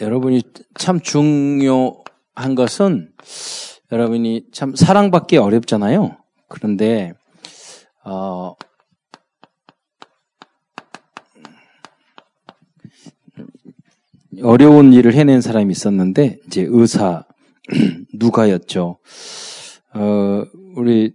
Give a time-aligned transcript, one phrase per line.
[0.00, 0.42] 여러분이
[0.76, 3.12] 참 중요한 것은
[3.92, 6.16] 여러분이 참 사랑받기 어렵잖아요.
[6.48, 7.12] 그런데
[8.04, 8.54] 어,
[14.42, 17.24] 어려운 일을 해낸 사람이 있었는데 이제 의사
[18.14, 18.98] 누가였죠.
[19.94, 20.44] 어,
[20.76, 21.12] 우리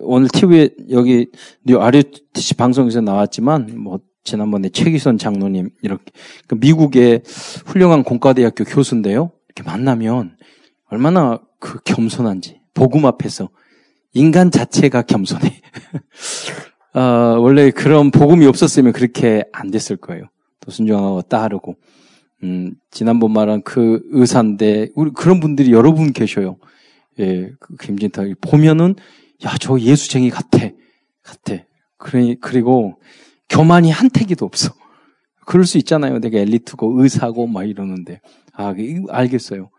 [0.00, 1.26] 오늘 TV에 여기
[1.68, 3.98] 아리티시 방송에서 나왔지만 뭐
[4.28, 6.04] 지난번에 최기선 장로님 이렇게
[6.46, 7.22] 그 미국의
[7.66, 9.32] 훌륭한 공과대학교 교수인데요.
[9.48, 10.36] 이렇게 만나면
[10.90, 13.48] 얼마나 그 겸손한지 복음 앞에서
[14.12, 15.60] 인간 자체가 겸손해.
[16.94, 17.00] 어,
[17.40, 20.24] 원래 그런 복음이 없었으면 그렇게 안 됐을 거예요.
[20.60, 21.76] 또 순종하고 따르고.
[22.44, 26.56] 음, 지난번 말한 그 의사인데, 우리 그런 분들이 여러 분 계셔요.
[27.18, 28.28] 예, 그 김진탁.
[28.40, 28.94] 보면은,
[29.44, 30.68] 야, 저 예수쟁이 같아.
[31.22, 31.64] 같아.
[31.96, 33.00] 그래, 그리고
[33.48, 34.72] 교만이 한 태기도 없어.
[35.46, 36.18] 그럴 수 있잖아요.
[36.18, 38.20] 내가 엘리트고 의사고 막 이러는데.
[38.52, 38.74] 아,
[39.08, 39.70] 알겠어요.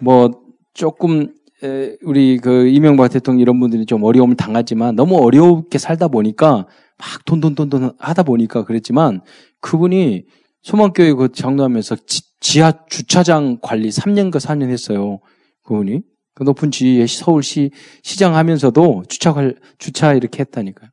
[0.00, 0.30] 뭐,
[0.74, 6.66] 조금, 에, 우리 그 이명박 대통령 이런 분들이 좀 어려움을 당하지만 너무 어렵게 살다 보니까
[6.98, 9.20] 막 돈, 돈, 돈, 돈 하다 보니까 그랬지만
[9.60, 10.24] 그분이
[10.62, 11.96] 소망교회 그 장로하면서
[12.40, 15.20] 지, 하 주차장 관리 3년과 4년 했어요.
[15.62, 16.00] 그분이.
[16.34, 17.70] 그 높은 지위에 서울시
[18.02, 19.34] 시장 하면서도 주차,
[19.78, 20.90] 주차 이렇게 했다니까요.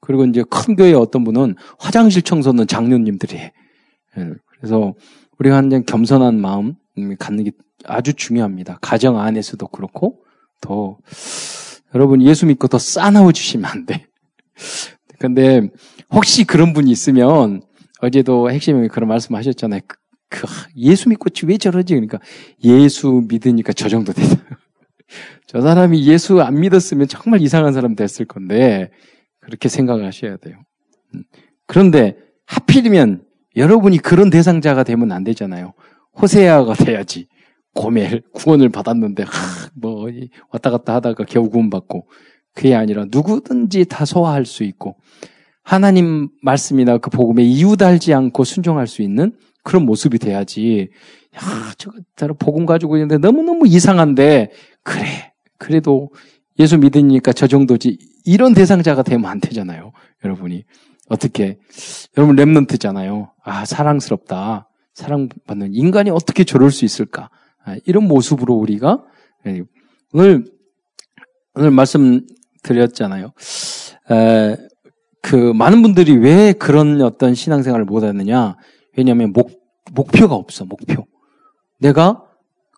[0.00, 3.52] 그리고 이제 큰 교회 어떤 분은 화장실 청소는 장로님들이 해.
[4.18, 4.94] 예, 그래서
[5.38, 6.74] 우리가 한 겸손한 마음
[7.18, 7.52] 갖는 게
[7.84, 8.78] 아주 중요합니다.
[8.80, 10.22] 가정 안에서도 그렇고
[10.60, 10.98] 더
[11.94, 14.06] 여러분 예수 믿고 더 싸나워 주시면 안 돼.
[15.18, 15.68] 근데
[16.10, 17.62] 혹시 그런 분이 있으면
[18.00, 19.80] 어제도 핵심이 그런 말씀 하셨잖아요.
[19.86, 19.96] 그,
[20.28, 21.94] 그, 예수 믿고 왜 저러지?
[21.94, 22.18] 그러니까
[22.64, 24.28] 예수 믿으니까 저 정도 되다.
[25.46, 28.90] 저 사람이 예수 안 믿었으면 정말 이상한 사람 됐을 건데
[29.50, 30.56] 그렇게 생각을 하셔야 돼요.
[31.14, 31.24] 음.
[31.66, 33.24] 그런데 하필이면
[33.56, 35.74] 여러분이 그런 대상자가 되면 안 되잖아요.
[36.20, 37.26] 호세아가 돼야지.
[37.74, 39.30] 고멜 구원을 받았는데 하,
[39.74, 40.08] 뭐
[40.50, 42.08] 왔다 갔다 하다가 겨우 구원받고
[42.54, 44.96] 그게 아니라 누구든지 다 소화할 수 있고
[45.62, 49.32] 하나님 말씀이나 그 복음에 이유 달지 않고 순종할 수 있는
[49.62, 50.90] 그런 모습이 돼야지.
[51.36, 54.50] 야, 저거 복음 가지고 있는데 너무너무 이상한데,
[54.82, 55.32] 그래.
[55.58, 56.10] 그래도
[56.60, 57.98] 예수 믿으니까 저 정도지.
[58.24, 59.92] 이런 대상자가 되면 안 되잖아요.
[60.24, 60.64] 여러분이.
[61.08, 61.58] 어떻게.
[62.16, 63.30] 여러분 랩런트잖아요.
[63.42, 64.68] 아, 사랑스럽다.
[64.94, 67.30] 사랑받는 인간이 어떻게 저럴 수 있을까?
[67.64, 69.02] 아, 이런 모습으로 우리가
[69.46, 69.62] 예,
[70.12, 70.44] 오늘
[71.54, 72.26] 오늘 말씀
[72.62, 73.32] 드렸잖아요.
[74.10, 74.56] 에,
[75.22, 78.56] 그 많은 분들이 왜 그런 어떤 신앙생활을 못하느냐?
[78.96, 79.50] 왜냐하면 목
[79.92, 81.06] 목표가 없어 목표.
[81.78, 82.22] 내가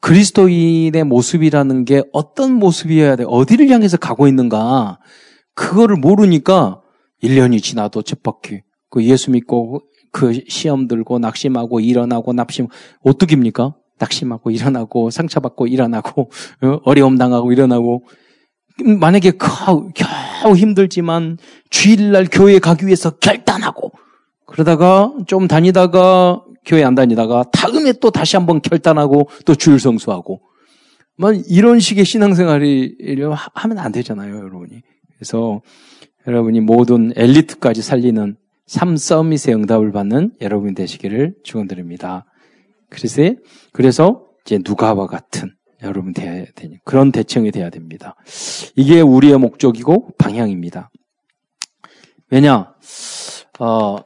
[0.02, 3.24] 그리스도인의 모습이라는 게 어떤 모습이어야 돼?
[3.26, 4.98] 어디를 향해서 가고 있는가?
[5.54, 6.82] 그거를 모르니까
[7.22, 8.62] 1년이 지나도 쳇바퀴.
[8.90, 9.80] 그 예수 믿고
[10.10, 12.66] 그 시험 들고 낙심하고 일어나고 납심
[13.04, 13.74] 어떻게입니까?
[13.98, 16.30] 낙심하고 일어나고 상처받고 일어나고
[16.62, 16.78] 어?
[16.84, 18.04] 어려움 당하고 일어나고
[18.84, 21.38] 만약에 겨우, 겨우 힘들지만
[21.70, 23.92] 주일날 교회 가기 위해서 결단하고
[24.46, 30.40] 그러다가 좀 다니다가 교회 안 다니다가 다음에 또 다시 한번 결단하고 또 주일 성수하고
[31.18, 32.96] 뭐 이런 식의 신앙생활이
[33.54, 34.82] 하면 안 되잖아요, 여러분이.
[35.16, 35.60] 그래서
[36.26, 38.36] 여러분이 모든 엘리트까지 살리는
[38.66, 42.24] 삶 서밋의 응답을 받는 여러분 되시기를 축원드립니다.
[42.88, 43.34] 그래서
[43.72, 45.52] 그래서 이제 누가와 같은
[45.82, 48.14] 여러분 돼야 되니 그런 대청이 돼야 됩니다.
[48.76, 50.90] 이게 우리의 목적이고 방향입니다.
[52.30, 52.72] 왜냐,
[53.58, 53.96] 어,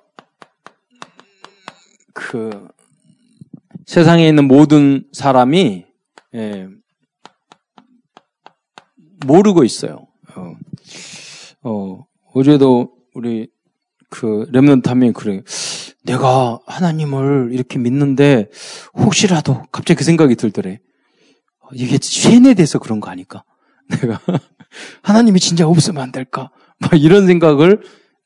[2.16, 2.66] 그
[3.84, 5.84] 세상에 있는 모든 사람이
[6.34, 6.66] 예,
[9.26, 10.06] 모르고 있어요.
[10.34, 10.54] 어,
[11.62, 13.48] 어, 어제도 우리
[14.08, 15.42] 그 렘넌트 한명이 그래요.
[16.04, 18.48] 내가 하나님을 이렇게 믿는데
[18.94, 20.80] 혹시라도 갑자기 그 생각이 들더래.
[21.74, 23.44] 이게 쇠뇌돼서 그런 거 아닐까?
[23.90, 24.18] 내가
[25.02, 26.50] 하나님이 진짜 없으면 안 될까?
[26.78, 27.82] 막 이런 생각을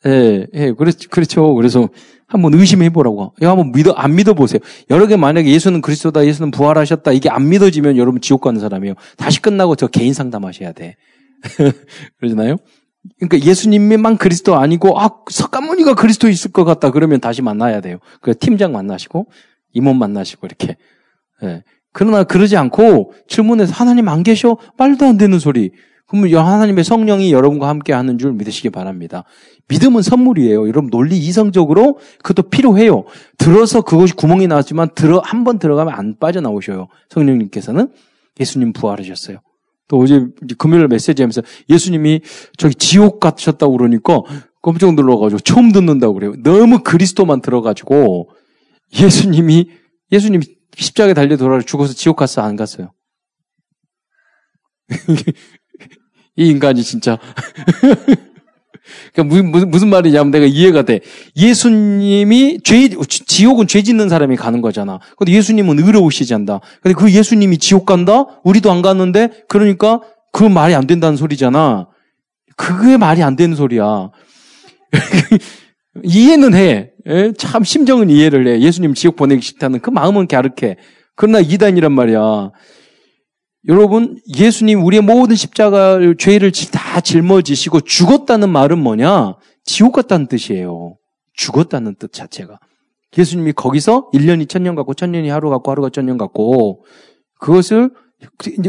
[0.07, 1.55] 예, 예, 그렇, 그렇죠.
[1.55, 1.89] 그래서
[2.31, 3.35] 한번 의심해 보라고.
[3.43, 4.61] 야, 한번 믿어, 안 믿어 보세요.
[4.89, 8.95] 여러 개 만약에 예수는 그리스도다, 예수는 부활하셨다, 이게 안 믿어지면 여러분 지옥 가는 사람이에요.
[9.17, 10.97] 다시 끝나고 저 개인 상담하셔야 돼.
[12.19, 12.57] 그러잖아요?
[13.19, 16.93] 그러니까 예수님만 그리스도 아니고, 아, 석가모니가 그리스도 있을 것 같다.
[16.93, 17.99] 그러면 다시 만나야 돼요.
[18.21, 19.27] 그 팀장 만나시고,
[19.73, 20.77] 임원 만나시고, 이렇게.
[21.43, 21.65] 예.
[21.93, 24.57] 그러나 그러지 않고 질문에서 하나님 안 계셔?
[24.79, 25.73] 말도 안 되는 소리.
[26.07, 29.25] 그러면 하나님의 성령이 여러분과 함께 하는 줄 믿으시기 바랍니다.
[29.71, 30.69] 믿음은 선물이에요.
[30.69, 33.05] 여러분 논리 이성적으로 그것도 필요해요.
[33.39, 36.89] 들어서 그것이 구멍이 나왔지만 들어 한 번 들어가면 안 빠져나오셔요.
[37.09, 37.89] 성령님께서는
[38.39, 39.39] 예수님 부활하셨어요.
[39.89, 40.27] 또 어제
[40.59, 42.21] 금요일 메시지 하면서 예수님이
[42.59, 44.21] 저기 지옥 가셨다고 그러니까
[44.63, 46.35] 깜짝 놀라가지고 처음 듣는다고 그래요.
[46.43, 48.31] 너무 그리스도만 들어가지고
[49.01, 49.71] 예수님이
[50.13, 50.43] 예수님
[50.77, 52.43] 십자가에 달려 돌아 죽어서 지옥 갔어?
[52.43, 52.93] 안 갔어요?
[56.37, 57.19] 이 인간이 진짜.
[59.13, 61.01] 그러니까 무슨, 무슨 말이냐면 내가 이해가 돼.
[61.37, 64.99] 예수님이 죄, 지옥은 죄 짓는 사람이 가는 거잖아.
[65.17, 66.61] 근데 예수님은 의로우시지 않다.
[66.83, 68.25] 근데 그 예수님이 지옥 간다?
[68.45, 69.45] 우리도 안 갔는데?
[69.49, 70.01] 그러니까
[70.33, 71.89] 그 말이 안 된다는 소리잖아.
[72.57, 74.11] 그게 말이 안 되는 소리야.
[76.05, 76.91] 이해는 해.
[77.07, 77.33] 예?
[77.37, 78.61] 참 심정은 이해를 해.
[78.61, 80.77] 예수님 지옥 보내기 싫다는 그 마음은 갸륵해.
[81.17, 82.51] 그러나 이단이란 말이야.
[83.69, 89.37] 여러분, 예수님 우리의 모든 십자가 죄를 다 짊어지시고 죽었다는 말은 뭐냐?
[89.65, 90.97] 지옥 갔다는 뜻이에요.
[91.35, 92.59] 죽었다는 뜻 자체가.
[93.19, 96.85] 예수님이 거기서 1년이 천년 같고 천년이 하루 같고 하루가 천년 같고
[97.39, 97.91] 그것을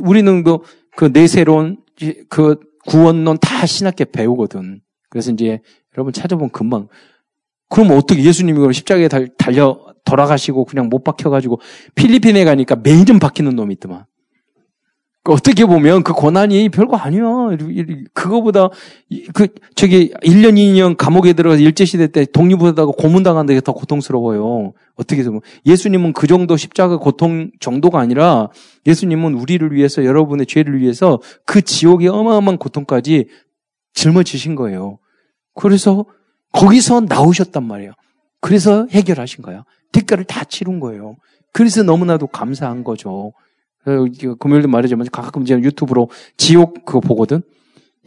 [0.04, 0.58] 우리는 그,
[0.96, 1.78] 그 내세론
[2.30, 4.82] 그 구원론 다 신학계 배우거든.
[5.10, 5.60] 그래서 이제
[5.96, 6.88] 여러분 찾아보면 금방
[7.70, 11.62] 그럼 어떻게 예수님이 그럼 십자가에 달려 돌아가시고 그냥 못 박혀가지고
[11.96, 14.06] 필리핀에 가니까 매년 박히는 놈이 있더만.
[15.24, 17.22] 그 어떻게 보면 그 고난이 별거 아니야.
[18.14, 18.70] 그거보다
[19.34, 24.74] 그 저기 1년 2년 감옥에 들어가서 일제 시대 때 독립하다가 고문당한 게더 고통스러워요.
[24.96, 28.50] 어떻게 보면 예수님은 그 정도 십자가 고통 정도가 아니라
[28.88, 33.28] 예수님은 우리를 위해서 여러분의 죄를 위해서 그 지옥의 어마어마한 고통까지
[33.94, 34.98] 짊어지신 거예요.
[35.54, 36.06] 그래서
[36.52, 37.94] 거기서 나오셨단 말이에요.
[38.40, 39.66] 그래서 해결하신 거야.
[39.92, 41.18] 대가를 다 치른 거예요.
[41.54, 43.34] 그래서 너무나도 감사한 거죠.
[44.40, 47.42] 금요일도 말이지만 가끔 제가 유튜브로 지옥 그거 보거든.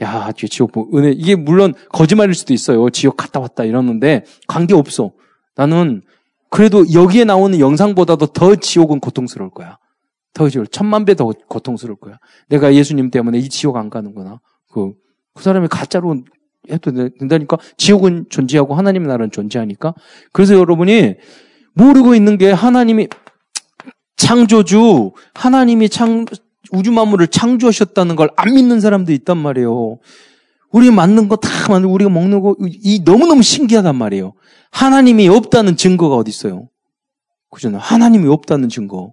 [0.03, 2.91] 야, 지옥 보 은혜 이게 물론 거짓말일 수도 있어요.
[2.91, 5.13] 지옥 갔다 왔다 이러는데 관계 없어.
[5.57, 6.03] 나는
[6.51, 9.79] 그래도 여기에 나오는 영상보다도 더 지옥은 고통스러울 거야.
[10.33, 12.19] 더 지옥 천만 배 더 고통스러울 거야.
[12.49, 14.41] 내가 예수님 때문에 이 지옥 안 가는구나.
[14.73, 14.93] 그,
[15.35, 16.17] 그 사람이 가짜로
[16.71, 17.59] 해도 된다니까.
[17.77, 19.95] 지옥은 존재하고 하나님의 나라는 존재하니까.
[20.33, 21.17] 그래서 여러분이
[21.75, 23.09] 모르고 있는 게 하나님이
[24.17, 26.25] 창조주 하나님이 창
[26.71, 29.99] 우주 만물을 창조하셨다는 걸 안 믿는 사람도 있단 말이에요.
[30.71, 34.33] 우리 맞는 거다 만들고 우리가 먹는 거 이 너무너무 신기하단 말이에요.
[34.71, 36.69] 하나님이 없다는 증거가 어디 있어요?
[37.51, 37.81] 그잖아요.
[37.81, 39.13] 하나님이 없다는 증거.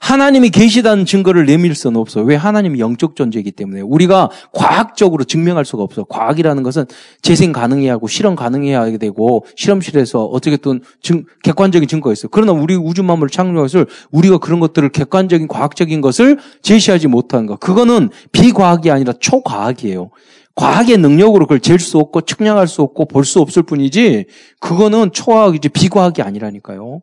[0.00, 2.22] 하나님이 계시다는 증거를 내밀 수는 없어.
[2.22, 6.04] 왜 하나님이 영적 존재이기 때문에 우리가 과학적으로 증명할 수가 없어.
[6.04, 6.86] 과학이라는 것은
[7.20, 12.28] 재생 가능해야 하고 실험 가능해야 되고 실험실에서 어떻게든 증, 객관적인 증거가 있어.
[12.28, 17.56] 그러나 우리 우주 만물을 창조했을 우리가 그런 것들을 객관적인 과학적인 것을 제시하지 못하는 거.
[17.56, 20.10] 그거는 비과학이 아니라 초과학이에요.
[20.54, 24.26] 과학의 능력으로 그걸 잴 수 없고 측량할 수 없고 볼 수 없을 뿐이지
[24.58, 27.00] 그거는 초과학이지 비과학이 아니라니까요.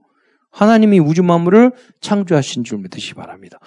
[0.55, 3.59] 하나님이 우주 만물을 창조하신 줄 믿으시기 바랍니다.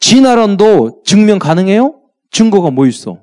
[0.00, 2.00] 진화론도 증명 가능해요?
[2.32, 3.20] 증거가 뭐 있어?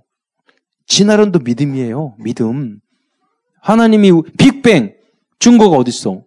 [0.88, 2.16] 진화론도 믿음이에요.
[2.20, 2.80] 믿음.
[3.62, 4.94] 하나님이 빅뱅
[5.38, 6.24] 증거가 어디 있어?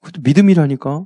[0.00, 1.04] 그것도 믿음이라니까.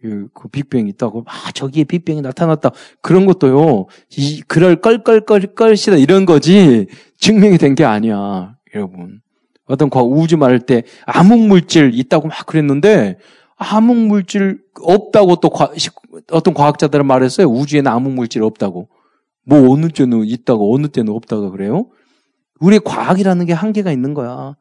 [0.00, 2.70] 그 빅뱅 있다고 아 저기에 빅뱅이 나타났다
[3.02, 3.86] 그런 것도요
[4.16, 6.86] 이 그럴 껄껄껄껄시다 이런 거지
[7.18, 9.20] 증명이 된 게 아니야 여러분
[9.64, 13.18] 어떤 우주 말할 때 암흑 물질 있다고 막 그랬는데
[13.58, 15.72] 암흑 물질 없다고 또 과,
[16.30, 17.46] 어떤 과학자들은 말했어요.
[17.48, 18.88] 우주에는 암흑 물질 없다고.
[19.44, 21.88] 뭐 어느 때는 있다고 어느 때는 없다고 그래요?
[22.60, 24.56] 우리 과학이라는 게 한계가 있는 거야.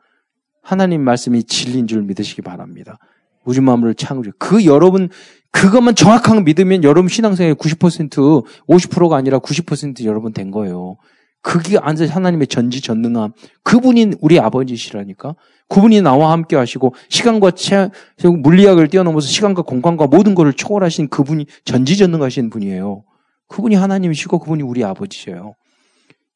[0.62, 2.98] 하나님 말씀이 진리인 줄 믿으시기 바랍니다.
[3.46, 4.32] 우주 만물을 창조.
[4.38, 5.10] 그 여러분
[5.52, 10.98] 그것만 정확하게 믿으면 여러분 신앙생활 90% 50%가 아니라 90% 여러분 된 거예요.
[11.48, 13.32] 그게 안서 하나님의 전지전능함.
[13.64, 15.36] 그분이 우리 아버지시라니까.
[15.70, 17.90] 그분이 나와 함께 하시고 시간과 체,
[18.22, 23.06] 물리학을 뛰어넘어서 시간과 공간과 모든 것을 초월하신 그분이 전지전능하신 분이에요.
[23.48, 25.56] 그분이 하나님이시고 그분이 우리 아버지셔요.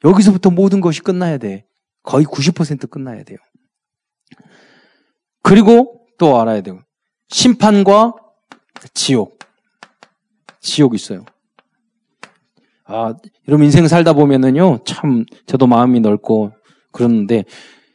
[0.05, 1.65] 여기서부터 모든 것이 끝나야 돼.
[2.03, 3.37] 거의 90% 끝나야 돼요.
[5.43, 6.79] 그리고 또 알아야 돼요.
[7.27, 8.13] 심판과
[8.93, 9.39] 지옥.
[10.61, 11.25] 지옥 있어요.
[12.91, 13.15] 아,
[13.47, 16.51] 여러분 인생 살다 보면은요, 참, 저도 마음이 넓고
[16.91, 17.45] 그러는데,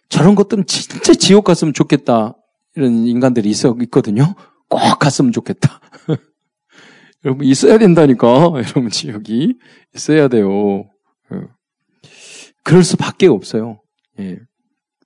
[0.08, 2.34] 저런 것들은 진짜 지옥 갔으면 좋겠다.
[2.74, 4.34] 이런 인간들이 있어, 있거든요.
[4.68, 5.80] 꼭 갔으면 좋겠다.
[7.24, 8.28] 여러분, 있어야 된다니까.
[8.56, 9.54] 여러분, 지옥이.
[9.94, 10.50] 있어야 돼요.
[10.50, 11.40] 어.
[12.64, 13.80] 그럴 수밖에 없어요.
[14.20, 14.38] 예.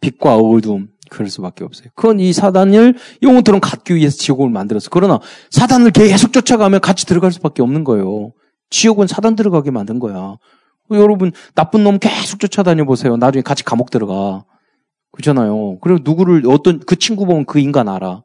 [0.01, 0.89] 빛과 어둠.
[1.11, 1.89] 그럴 수밖에 없어요.
[1.95, 4.89] 그건 이 사단을 영혼처럼 갖기 위해서 지옥을 만들었어.
[4.91, 5.21] 그러나
[5.51, 8.33] 사단을 계속 쫓아가면 같이 들어갈 수밖에 없는 거예요.
[8.71, 10.37] 지옥은 사단 들어가게 만든 거야.
[10.93, 13.17] 여러분, 나쁜 놈 계속 쫓아다녀 보세요.
[13.17, 14.45] 나중에 같이 감옥 들어가.
[15.13, 15.79] 그렇잖아요.
[15.81, 18.23] 그리고 누구를, 어떤, 그 친구 보면 그 인간 알아.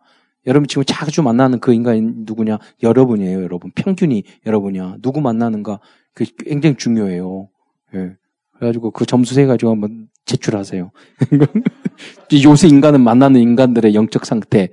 [0.48, 2.60] 여러분 지금 자주 만나는 그 인간이 누구냐?
[2.84, 3.72] 여러분이에요, 여러분.
[3.74, 4.98] 평균이 여러분이야.
[5.02, 5.80] 누구 만나는가?
[6.14, 7.50] 그 굉장히 중요해요.
[7.96, 8.16] 예.
[8.54, 10.92] 그래가지고 그 점수 세 가지고 한번 제출하세요.
[12.46, 14.70] 요새 인간은 만나는 인간들의 영적 상태,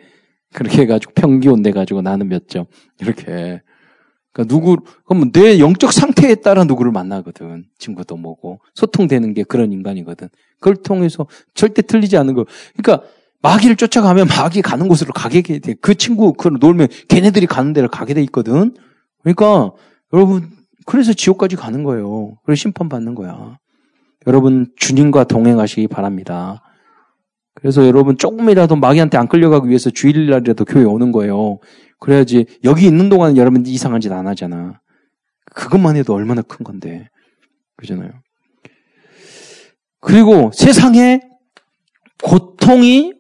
[0.53, 2.67] 그렇게 해가지고 평기온 내가지고 나는 몇 점.
[3.01, 3.63] 이렇게.
[4.33, 7.65] 그러니까 누구, 그러면 내 영적 상태에 따라 누구를 만나거든.
[7.79, 8.61] 친구도 뭐고.
[8.75, 10.29] 소통되는 게 그런 인간이거든.
[10.59, 12.47] 그걸 통해서 절대 틀리지 않는 거.
[12.77, 13.07] 그러니까
[13.43, 15.75] 마귀를 쫓아가면 마귀 가는 곳으로 가게 돼.
[15.81, 18.75] 그 친구, 그 놀면 걔네들이 가는 데를 가게 돼 있거든.
[19.23, 19.73] 그러니까
[20.13, 20.51] 여러분,
[20.87, 22.37] 그래서 지옥까지 가는 거예요.
[22.45, 23.59] 그래서 심판받는 거야.
[24.27, 26.63] 여러분, 주님과 동행하시기 바랍니다.
[27.63, 31.61] 그래서 여러분 조금이라도 마귀한테 안 끌려가기 위해서 주일날이라도 교회 오는 거예요.
[32.01, 34.81] 그래야지 여기 있는 동안 여러분 이상한 짓 안 하잖아.
[35.55, 37.09] 그것만 해도 얼마나 큰 건데.
[37.77, 38.11] 그잖아요.
[40.01, 41.21] 그리고 세상에
[42.23, 43.15] 고통이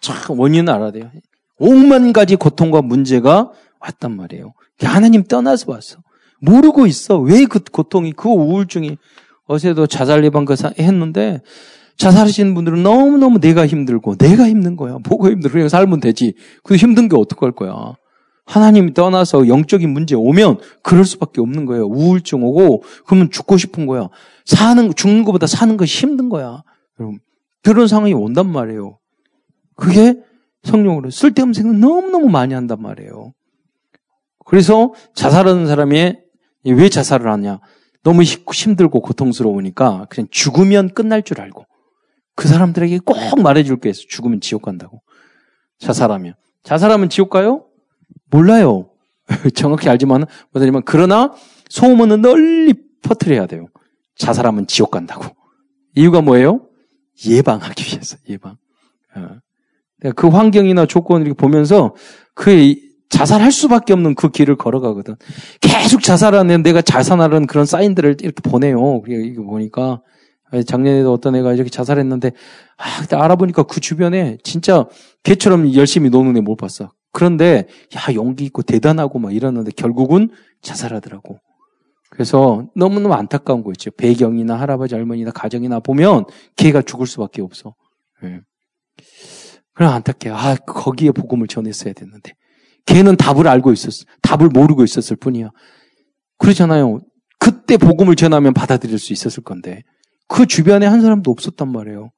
[0.00, 1.10] 참 원인을 알아야 돼요.
[1.58, 3.50] 오만 가지 고통과 문제가
[3.80, 4.52] 왔단 말이에요.
[4.80, 5.98] 하나님 떠나서 왔어.
[6.40, 7.18] 모르고 있어.
[7.18, 8.96] 왜 그 고통이, 그 우울증이.
[9.46, 11.40] 어제도 자살 예방 그 했는데
[11.98, 14.98] 자살하시는 분들은 너무너무 내가 힘들고 내가 힘든 거야.
[15.08, 15.52] 뭐가 힘들어.
[15.52, 16.34] 그냥 살면 되지.
[16.62, 17.94] 그 힘든 게 어떡할 거야.
[18.46, 21.84] 하나님이 떠나서 영적인 문제 오면 그럴 수밖에 없는 거예요.
[21.86, 24.08] 우울증 오고 그러면 죽고 싶은 거야.
[24.46, 26.62] 사는 죽는 것보다 사는 것이 힘든 거야.
[27.62, 28.98] 그런 상황이 온단 말이에요.
[29.76, 30.14] 그게
[30.62, 33.32] 성령으로 쓸데없는 생각 너무너무 많이 한단 말이에요.
[34.46, 36.14] 그래서 자살하는 사람이
[36.64, 37.60] 왜 자살을 하냐?
[38.02, 41.66] 너무 힘들고 고통스러우니까 그냥 죽으면 끝날 줄 알고
[42.38, 44.02] 그 사람들에게 꼭 말해줄 게 있어.
[44.08, 45.02] 죽으면 지옥 간다고.
[45.80, 46.34] 자살하면.
[46.62, 47.64] 자살하면 지옥 가요?
[48.30, 48.90] 몰라요.
[49.56, 51.34] 정확히 알지만 못하지만 그러나
[51.68, 53.66] 소문은 널리 퍼뜨려야 돼요.
[54.14, 55.24] 자살하면 지옥 간다고.
[55.96, 56.68] 이유가 뭐예요?
[57.26, 58.56] 예방하기 위해서 예방.
[59.16, 59.40] 어.
[60.14, 61.96] 그 환경이나 조건을 이렇게 보면서
[62.34, 62.76] 그
[63.08, 65.16] 자살할 수밖에 없는 그 길을 걸어가거든.
[65.60, 69.02] 계속 자살하는 내가 자살하는 그런 사인들을 이렇게 보내요.
[69.08, 70.02] 이거 보니까
[70.66, 72.32] 작년에도 어떤 애가 이렇게 자살했는데
[72.76, 74.86] 아, 알아보니까 그 주변에 진짜
[75.22, 76.92] 개처럼 열심히 노는 애 못 봤어.
[77.12, 80.30] 그런데 야 용기 있고 대단하고 막 이러는데 결국은
[80.62, 81.38] 자살하더라고.
[82.10, 83.90] 그래서 너무너무 안타까운 거 있죠.
[83.90, 86.24] 배경이나 할아버지 할머니나 가정이나 보면
[86.56, 87.74] 걔가 죽을 수밖에 없어.
[88.24, 88.40] 예.
[89.74, 90.36] 그럼 안타까워.
[90.36, 92.32] 아 거기에 복음을 전했어야 됐는데.
[92.86, 94.04] 걔는 답을 알고 있었어.
[94.22, 95.50] 답을 모르고 있었을 뿐이야.
[96.38, 97.00] 그렇잖아요.
[97.38, 99.82] 그때 복음을 전하면 받아들일 수 있었을 건데.
[100.28, 102.10] 그 주변에 한 사람도 없었단 말이에요.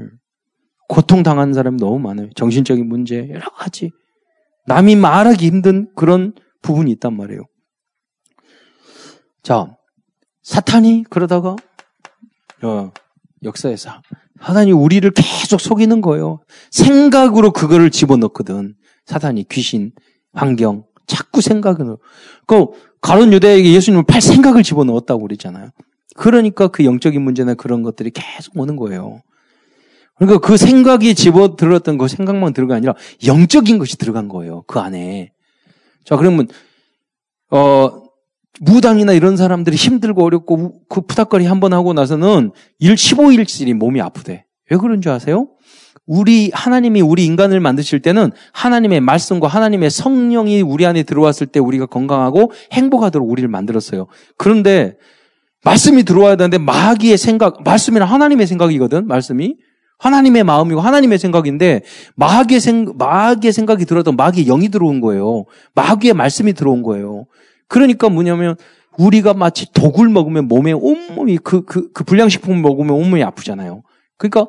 [0.00, 0.02] 예.
[0.88, 2.30] 고통 당한 사람이 너무 많아요.
[2.34, 3.90] 정신적인 문제, 여러 가지.
[4.66, 7.42] 남이 말하기 힘든 그런 부분이 있단 말이에요.
[9.42, 9.76] 자,
[10.42, 11.56] 사탄이 그러다가,
[12.62, 12.92] 어,
[13.42, 14.02] 역사에서
[14.42, 16.40] 사탄이 우리를 계속 속이는 거예요.
[16.70, 18.74] 생각으로 그거를 집어넣거든.
[19.06, 19.92] 사탄이 귀신,
[20.32, 21.96] 환경, 자꾸 생각을.
[22.46, 22.66] 그
[23.00, 25.70] 가론 유대에게 예수님을 팔 생각을 집어넣었다고 그랬잖아요.
[26.18, 29.22] 그러니까 그 영적인 문제나 그런 것들이 계속 오는 거예요.
[30.16, 32.94] 그러니까 그 생각이 집어 들었던 그 생각만 들어가 아니라
[33.24, 34.64] 영적인 것이 들어간 거예요.
[34.66, 35.30] 그 안에.
[36.04, 36.48] 자, 그러면,
[37.52, 38.02] 어,
[38.60, 44.44] 무당이나 이런 사람들이 힘들고 어렵고 그 푸닥거리 한 번 하고 나서는 일 15일쯤이 몸이 아프대.
[44.70, 45.48] 왜 그런 줄 아세요?
[46.04, 51.86] 우리 하나님이 우리 인간을 만드실 때는 하나님의 말씀과 하나님의 성령이 우리 안에 들어왔을 때 우리가
[51.86, 54.08] 건강하고 행복하도록 우리를 만들었어요.
[54.36, 54.96] 그런데
[55.64, 59.06] 말씀이 들어와야 되는데 마귀의 생각, 말씀이란 하나님의 생각이거든.
[59.06, 59.56] 말씀이
[59.98, 61.82] 하나님의 마음이고 하나님의 생각인데
[62.14, 65.44] 마귀의 생 마귀의 생각이 들어도 마귀의 영이 들어온 거예요.
[65.74, 67.26] 마귀의 말씀이 들어온 거예요.
[67.66, 68.56] 그러니까 뭐냐면
[68.96, 73.82] 우리가 마치 독을 먹으면 몸에 온몸이 그 그 그 불량식품을 먹으면 온몸이 아프잖아요.
[74.16, 74.46] 그러니까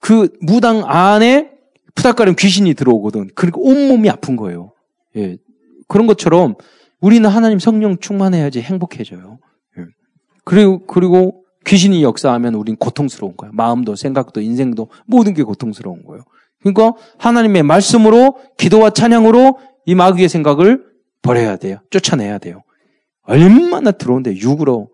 [0.00, 1.50] 그 무당 안에
[1.94, 3.28] 푸닥거리면 귀신이 들어오거든.
[3.34, 4.72] 그러니까 온몸이 아픈 거예요.
[5.16, 5.36] 예.
[5.88, 6.54] 그런 것처럼
[7.00, 9.38] 우리는 하나님 성령 충만해야지 행복해져요.
[10.42, 10.44] 예.
[10.44, 13.52] 그리고, 그리고 귀신이 역사하면 우린 고통스러운 거예요.
[13.54, 16.24] 마음도, 생각도, 인생도 모든 게 고통스러운 거예요.
[16.60, 20.84] 그러니까 하나님의 말씀으로 기도와 찬양으로 이 마귀의 생각을
[21.22, 21.78] 버려야 돼요.
[21.90, 22.62] 쫓아내야 돼요.
[23.22, 24.90] 얼마나 들어온대, 육으로.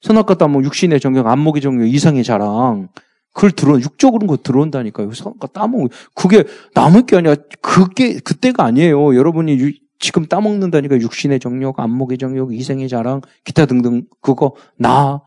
[0.00, 2.88] 선악과 따뭐 육신의 정경, 안목의 정경, 이상의 자랑.
[3.32, 5.12] 그걸 들어 육적으로 거 들어온다니까요.
[5.12, 6.44] 성과 따먹 그게
[6.74, 9.16] 남을 게 아니라 그게 그때가 아니에요.
[9.16, 15.22] 여러분이 유, 지금 따먹는다니까 육신의 정욕, 안목의 정욕, 이생의 자랑, 기타 등등 그거 나.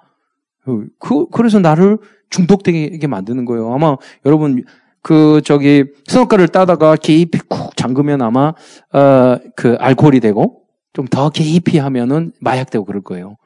[0.99, 1.97] 그 그래서 나를
[2.29, 3.73] 중독되게 만드는 거예요.
[3.73, 4.63] 아마 여러분
[5.01, 8.53] 그 저기 선악과를 따다가 깊이 쿡 잠그면 아마
[8.91, 10.63] 어그 알코올이 되고
[10.93, 13.37] 좀 더 깊이 하면은 마약 되고 그럴 거예요.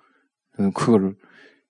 [0.73, 1.15] 그거를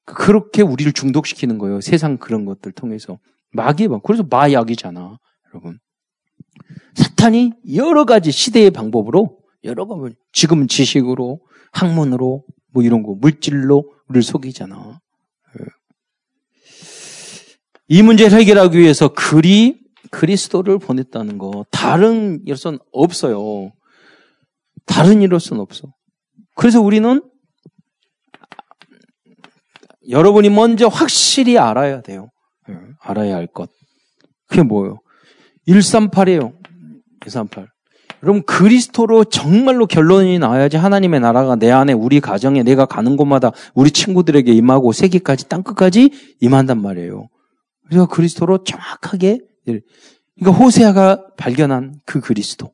[0.05, 1.81] 그렇게 우리를 중독시키는 거예요.
[1.81, 3.19] 세상 그런 것들 통해서.
[3.51, 3.99] 마귀의 방.
[4.03, 5.17] 그래서 마약이잖아.
[5.49, 5.79] 여러분.
[6.93, 14.23] 사탄이 여러 가지 시대의 방법으로 여러 가지 지금은 지식으로 학문으로 뭐 이런 거 물질로 우리를
[14.23, 14.99] 속이잖아.
[15.59, 15.65] 예.
[17.87, 19.79] 이 문제를 해결하기 위해서 글이
[20.11, 23.71] 그리스도를 보냈다는 거 다른 이로서는 없어요.
[24.85, 25.93] 다른 이로서는 없어.
[26.55, 27.21] 그래서 우리는
[30.09, 32.29] 여러분이 먼저 확실히 알아야 돼요.
[32.69, 33.69] 예, 알아야 할 것.
[34.47, 34.99] 그게 뭐예요?
[35.67, 36.57] 138이에요.
[37.19, 37.67] 138.
[38.23, 43.91] 여러분 그리스도로 정말로 결론이 나와야지 하나님의 나라가 내 안에 우리 가정에 내가 가는 곳마다 우리
[43.91, 47.29] 친구들에게 임하고 세계까지 땅끝까지 임한단 말이에요.
[47.87, 52.71] 그래서 그리스도로 정확하게 그러니까 호세아가 발견한 그 그리스도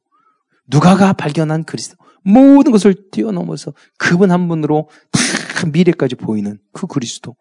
[0.68, 7.36] 누가가 발견한 그리스도 모든 것을 뛰어넘어서 그분 한 분으로 다 미래까지 보이는 그 그리스도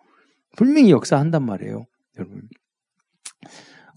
[0.57, 1.87] 분명히 역사한단 말이에요,
[2.19, 2.43] 여러분.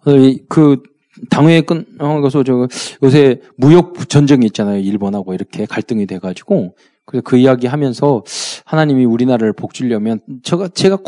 [0.05, 0.11] 어,
[0.49, 0.81] 그
[1.29, 2.67] 당회에 끝나가서 저
[3.03, 4.79] 요새 무역 전쟁이 있잖아요.
[4.79, 8.23] 일본하고 이렇게 갈등이 돼가지고 그래서 그 이야기 하면서
[8.65, 10.99] 하나님이 우리나라를 복주려면 제가 제가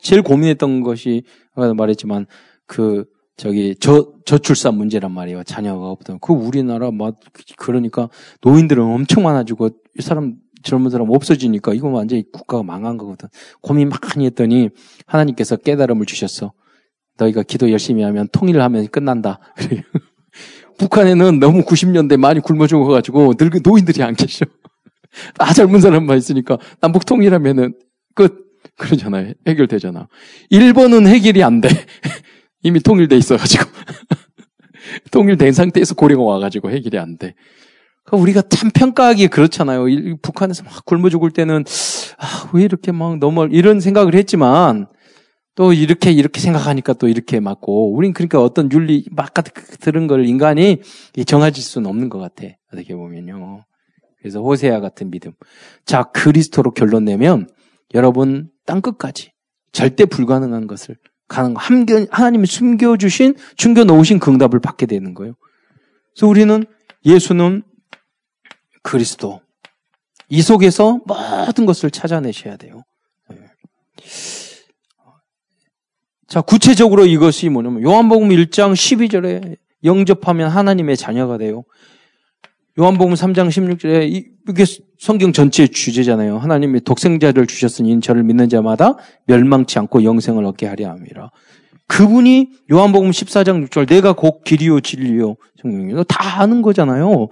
[0.00, 1.22] 제일 고민했던 것이
[1.54, 2.26] 아까 말했지만
[2.66, 3.04] 그
[3.36, 5.42] 저기 저 저출산 문제란 말이에요.
[5.44, 7.16] 자녀가 없던 그 우리나라 막
[7.56, 8.08] 그러니까
[8.42, 13.28] 노인들은 엄청 많아지고 이 사람 젊은 사람 없어지니까 이거 완전히 국가가 망한 거거든.
[13.60, 14.70] 고민 많이 했더니
[15.06, 16.52] 하나님께서 깨달음을 주셨어.
[17.16, 19.40] 너희가 기도 열심히 하면 통일을 하면 끝난다.
[20.78, 24.44] 북한에는 너무 90년대 많이 굶어 죽어가지고 늙은 노인들이 안 계셔.
[25.38, 27.74] 다 젊은 사람만 있으니까 남북 통일하면은
[28.14, 28.44] 끝
[28.76, 29.34] 그러잖아요.
[29.46, 30.08] 해결되잖아.
[30.50, 31.68] 일본은 해결이 안 돼.
[32.62, 33.64] 이미 통일돼 있어가지고
[35.12, 37.34] 통일된 상태에서 고령가 와가지고 해결이 안 돼.
[38.04, 39.86] 그러니까 우리가 참 평가하기 그렇잖아요.
[40.22, 41.64] 북한에서 막 굶어 죽을 때는
[42.18, 44.88] 아, 왜 이렇게 막 너무 이런 생각을 했지만
[45.54, 49.32] 또 이렇게 이렇게 생각하니까 또 이렇게 맞고 우린 그러니까 어떤 윤리 막
[49.80, 50.78] 들은 걸 인간이
[51.26, 52.46] 정해질 수는 없는 것 같아.
[52.72, 53.64] 어떻게 보면요.
[54.18, 55.32] 그래서 호세아 같은 믿음.
[55.84, 57.48] 자 그리스도로 결론 내면
[57.94, 59.32] 여러분 땅 끝까지
[59.72, 60.96] 절대 불가능한 것을
[61.28, 61.54] 가능
[62.10, 65.34] 하나님이 숨겨주신 숨겨 놓으신 그 응답을 받게 되는 거예요.
[66.14, 66.64] 그래서 우리는
[67.04, 67.62] 예수는
[68.82, 69.40] 그리스도
[70.28, 72.82] 이 속에서 모든 것을 찾아내셔야 돼요.
[76.34, 76.40] 네.
[76.40, 81.62] 자, 구체적으로 이것이 뭐냐면 요한복음 1장 12절에 영접하면 하나님의 자녀가 돼요.
[82.76, 84.64] 요한복음 3장 16절에 이게
[84.98, 86.38] 성경 전체의 주제잖아요.
[86.38, 88.96] 하나님이 독생자를 주셨으니 저를 믿는 자마다
[89.28, 91.30] 멸망치 않고 영생을 얻게 하려 함이라.
[91.86, 97.28] 그분이 요한복음 14장 6절 내가 곧 길이요 진리요 성경에서 다 아는 거잖아요.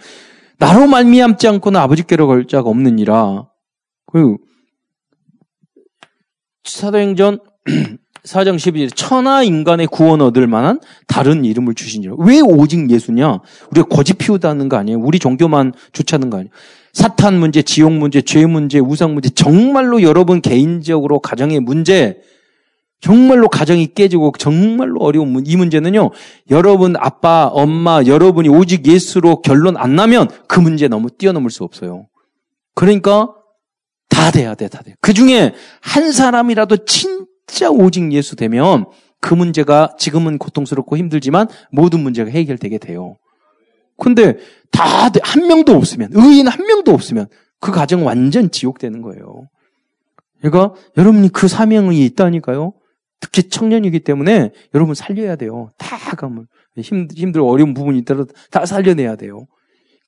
[0.58, 3.48] 나로 말미암지 않고는 아버지께로 걸 자가 없느니라.
[4.06, 4.36] 그
[6.62, 7.40] 사도행전
[8.24, 12.14] 4장 12절 천하 인간의 구원 얻을 만한 다른 이름을 주시니라.
[12.18, 13.40] 왜 오직 예수냐?
[13.72, 14.98] 우리가 거짓 피우다는 거 아니에요?
[15.00, 16.50] 우리 종교만 좋자는 거 아니에요?
[16.92, 22.20] 사탄 문제, 지옥 문제, 죄 문제, 우상 문제, 정말로 여러분 개인적으로 가정의 문제,
[23.00, 26.10] 정말로 가정이 깨지고 정말로 어려운 문, 이 문제는요,
[26.50, 32.06] 여러분 아빠, 엄마, 여러분이 오직 예수로 결론 안 나면 그 문제 너무 뛰어넘을 수 없어요.
[32.74, 33.34] 그러니까
[34.08, 34.94] 다 돼야 돼, 다 돼.
[35.00, 36.84] 그 중에 한 사람이라도
[37.52, 38.86] 진짜 오직 예수 되면
[39.20, 43.18] 그 문제가 지금은 고통스럽고 힘들지만 모든 문제가 해결되게 돼요.
[43.98, 44.38] 근데
[44.70, 47.26] 다 한 명도 없으면 의인 한 명도 없으면
[47.60, 49.48] 그 가정 완전 지옥 되는 거예요.
[50.40, 52.72] 그러니까 여러분이 그 사명이 있다니까요.
[53.20, 55.72] 특히 청년이기 때문에 여러분 살려야 돼요.
[55.76, 56.46] 다 가면
[56.78, 59.46] 힘 힘들 어려운 부분이 있더라도 다 살려내야 돼요.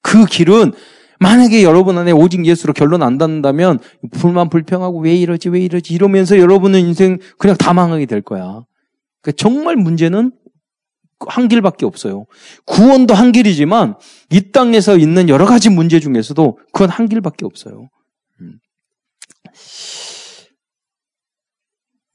[0.01, 0.73] 그 길은
[1.21, 3.79] 만약에 여러분 안에 오직 예수로 결론 안 닿는다면
[4.13, 8.63] 불만 불평하고 왜 이러지 왜 이러지 이러면서 여러분은 인생 그냥 다 망하게 될 거야.
[9.23, 10.33] 그러니까 정말 문제는
[11.27, 12.27] 한 길밖에 없어요.
[12.67, 13.97] 구원도 한 길이지만
[14.31, 17.89] 이 땅에서 있는 여러 가지 문제 중에서도 그건 한 길밖에 없어요.
[18.41, 18.59] 음.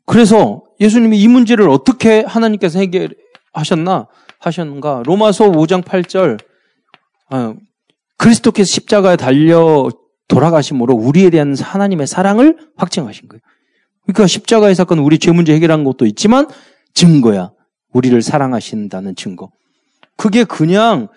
[0.06, 4.08] 그래서 예수님이 이 문제를 어떻게 하나님께서 해결하셨나
[4.40, 5.04] 하셨는가?
[5.06, 6.40] 로마서 5장 8절
[7.30, 7.54] 아,
[8.20, 9.90] 그리스도께서 십자가에 달려
[10.28, 13.42] 돌아가심으로 우리에 대한 하나님의 사랑을 확증하신 거예요.
[14.04, 16.48] 그러니까 십자가의 사건은 우리 죄 문제 해결한 것도 있지만
[16.94, 17.52] 증거야.
[17.94, 19.50] 우리를 사랑하신다는 증거.
[20.16, 21.08] 그게 그냥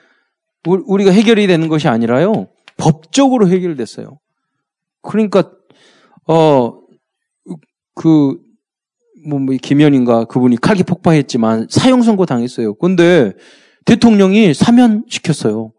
[0.64, 2.48] 우리가 해결이 되는 것이 아니라요.
[2.76, 4.18] 법적으로 해결됐어요.
[5.02, 5.50] 그러니까
[6.24, 6.78] 어그
[9.26, 12.74] 뭐, 뭐 김현인가 그분이 칼기 폭파했지만 사형 선고 당했어요.
[12.74, 13.32] 근데
[13.84, 15.72] 대통령이 사면시켰어요.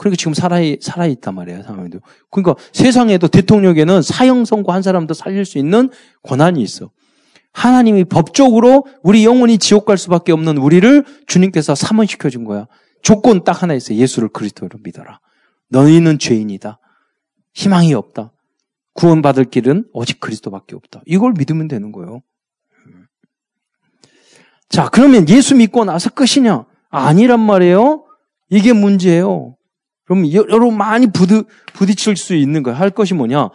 [0.00, 2.00] 그러니까 지금 살아 살아 있단 말이에요, 상황에도.
[2.30, 5.90] 그러니까 세상에도 대통령에는 사형 선고 한 사람도 살릴 수 있는
[6.22, 6.90] 권한이 있어.
[7.52, 12.66] 하나님이 법적으로 우리 영혼이 지옥 갈 수밖에 없는 우리를 주님께서 사문시켜 준 거야.
[13.02, 13.98] 조건 딱 하나 있어요.
[13.98, 15.20] 예수를 그리스도로 믿어라.
[15.68, 16.78] 너희는 죄인이다.
[17.52, 18.32] 희망이 없다.
[18.94, 21.02] 구원받을 길은 오직 그리스도밖에 없다.
[21.04, 22.22] 이걸 믿으면 되는 거예요.
[24.70, 26.64] 자, 그러면 예수 믿고 나서 끝이냐?
[26.88, 28.06] 아니란 말이에요.
[28.48, 29.56] 이게 문제예요.
[30.10, 32.76] 그럼 여러분 많이 부드, 부딪힐 수 있는 거예요.
[32.76, 33.50] 할 것이 뭐냐?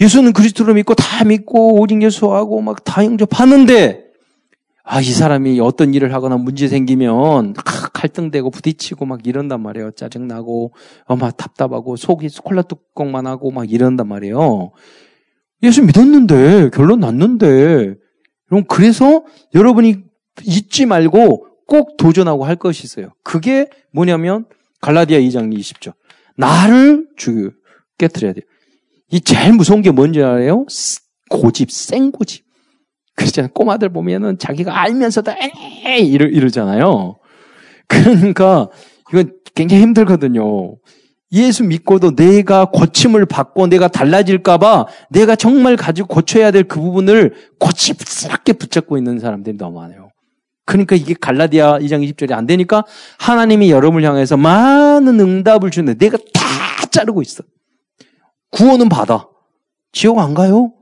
[0.00, 4.02] 예수는 그리스도를 믿고 다 믿고 오직 예수하고 막 다 영접하는데
[4.84, 7.52] 아, 이 사람이 어떤 일을 하거나 문제 생기면
[7.92, 9.90] 갈등되고 부딪히고 막 이런단 말이에요.
[9.90, 10.72] 짜증나고
[11.04, 14.72] 어, 막 답답하고 속이 콜라 뚜껑만 하고 막 이런단 말이에요.
[15.62, 17.96] 예수 믿었는데 결론 났는데
[18.48, 19.24] 그럼 그래서
[19.54, 19.96] 여러분이
[20.42, 23.10] 잊지 말고 꼭 도전하고 할 것이 있어요.
[23.22, 24.46] 그게 뭐냐면
[24.82, 25.94] 갈라디아 2장 20절.
[26.36, 27.50] 나를 죽여
[27.98, 28.42] 깨뜨려야 돼요.
[29.10, 30.66] 이 제일 무서운 게 뭔지 알아요?
[31.30, 32.44] 고집, 생고집.
[33.16, 33.52] 그렇잖아요.
[33.52, 35.32] 꼬마들 보면은 자기가 알면서도
[35.86, 37.18] 에이 이러, 이러잖아요.
[37.86, 38.68] 그러니까
[39.10, 40.76] 이건 굉장히 힘들거든요.
[41.32, 48.54] 예수 믿고도 내가 고침을 받고 내가 달라질까봐 내가 정말 가지고 고쳐야 될 그 부분을 고집스럽게
[48.54, 50.11] 붙잡고 있는 사람들이 너무 많아요.
[50.64, 52.84] 그러니까 이게 갈라디아 2장 20절이 안 되니까
[53.18, 57.42] 하나님이 여러분을 향해서 많은 응답을 주는데 내가 다 자르고 있어.
[58.50, 59.28] 구원은 받아.
[59.92, 60.72] 지옥 안 가요?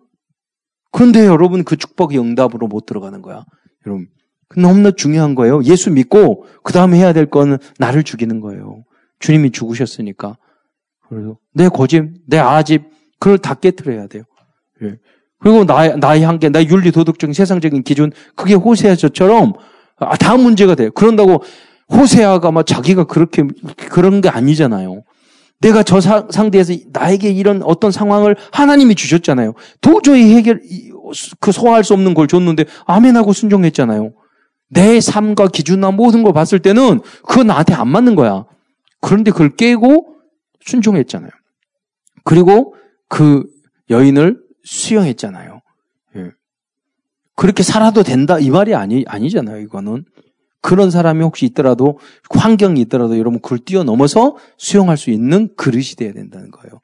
[0.92, 3.44] 그런데 여러분 그 축복의 응답으로 못 들어가는 거야.
[3.86, 4.08] 여러분.
[4.56, 5.62] 너무나 중요한 거예요.
[5.62, 8.84] 예수 믿고 그 다음에 해야 될 거는 나를 죽이는 거예요.
[9.20, 10.36] 주님이 죽으셨으니까.
[11.08, 12.82] 그래서 내 고집, 내 아집,
[13.20, 14.24] 그걸 다 깨뜨려야 돼요.
[14.82, 14.98] 예.
[15.40, 19.54] 그리고 나의, 나의 한계, 나의 윤리, 도덕적인 세상적인 기준, 그게 호세아처럼
[19.98, 20.90] 아, 다 문제가 돼요.
[20.92, 21.42] 그런다고
[21.92, 23.44] 호세아가 막 자기가 그렇게,
[23.90, 25.02] 그런 게 아니잖아요.
[25.60, 29.54] 내가 저 사, 상대에서 나에게 이런 어떤 상황을 하나님이 주셨잖아요.
[29.80, 30.62] 도저히 해결,
[31.40, 34.12] 그 소화할 수 없는 걸 줬는데, 아멘하고 순종했잖아요.
[34.70, 38.46] 내 삶과 기준과 모든 걸 봤을 때는 그건 나한테 안 맞는 거야.
[39.00, 40.16] 그런데 그걸 깨고
[40.64, 41.30] 순종했잖아요.
[42.24, 42.74] 그리고
[43.08, 43.44] 그
[43.90, 45.60] 여인을 수용했잖아요.
[46.16, 46.30] 예.
[47.36, 49.60] 그렇게 살아도 된다 이 말이 아니 아니잖아요.
[49.60, 50.04] 이거는
[50.62, 51.98] 그런 사람이 혹시 있더라도
[52.30, 56.80] 환경이 있더라도 여러분 그걸 뛰어넘어서 수용할 수 있는 그릇이 돼야 된다는 거예요.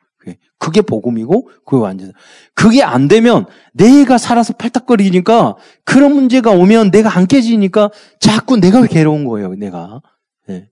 [0.58, 2.12] 그게 복음이고 그게 완전
[2.54, 9.24] 그게 안 되면 내가 살아서 팔딱거리니까 그런 문제가 오면 내가 안 깨지니까 자꾸 내가 괴로운
[9.24, 9.54] 거예요.
[9.54, 10.00] 내가
[10.48, 10.68] 네.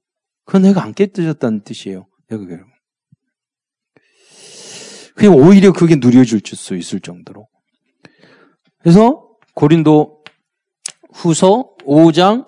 [0.47, 2.07] 그건 내가 안 깨뜨렸다는 뜻이에요.
[2.29, 2.74] 내가 괴로운.
[5.15, 7.47] 그리고 오히려 그게 누려질 수 있을 정도로.
[8.81, 10.23] 그래서 고린도
[11.13, 12.47] 후서 5장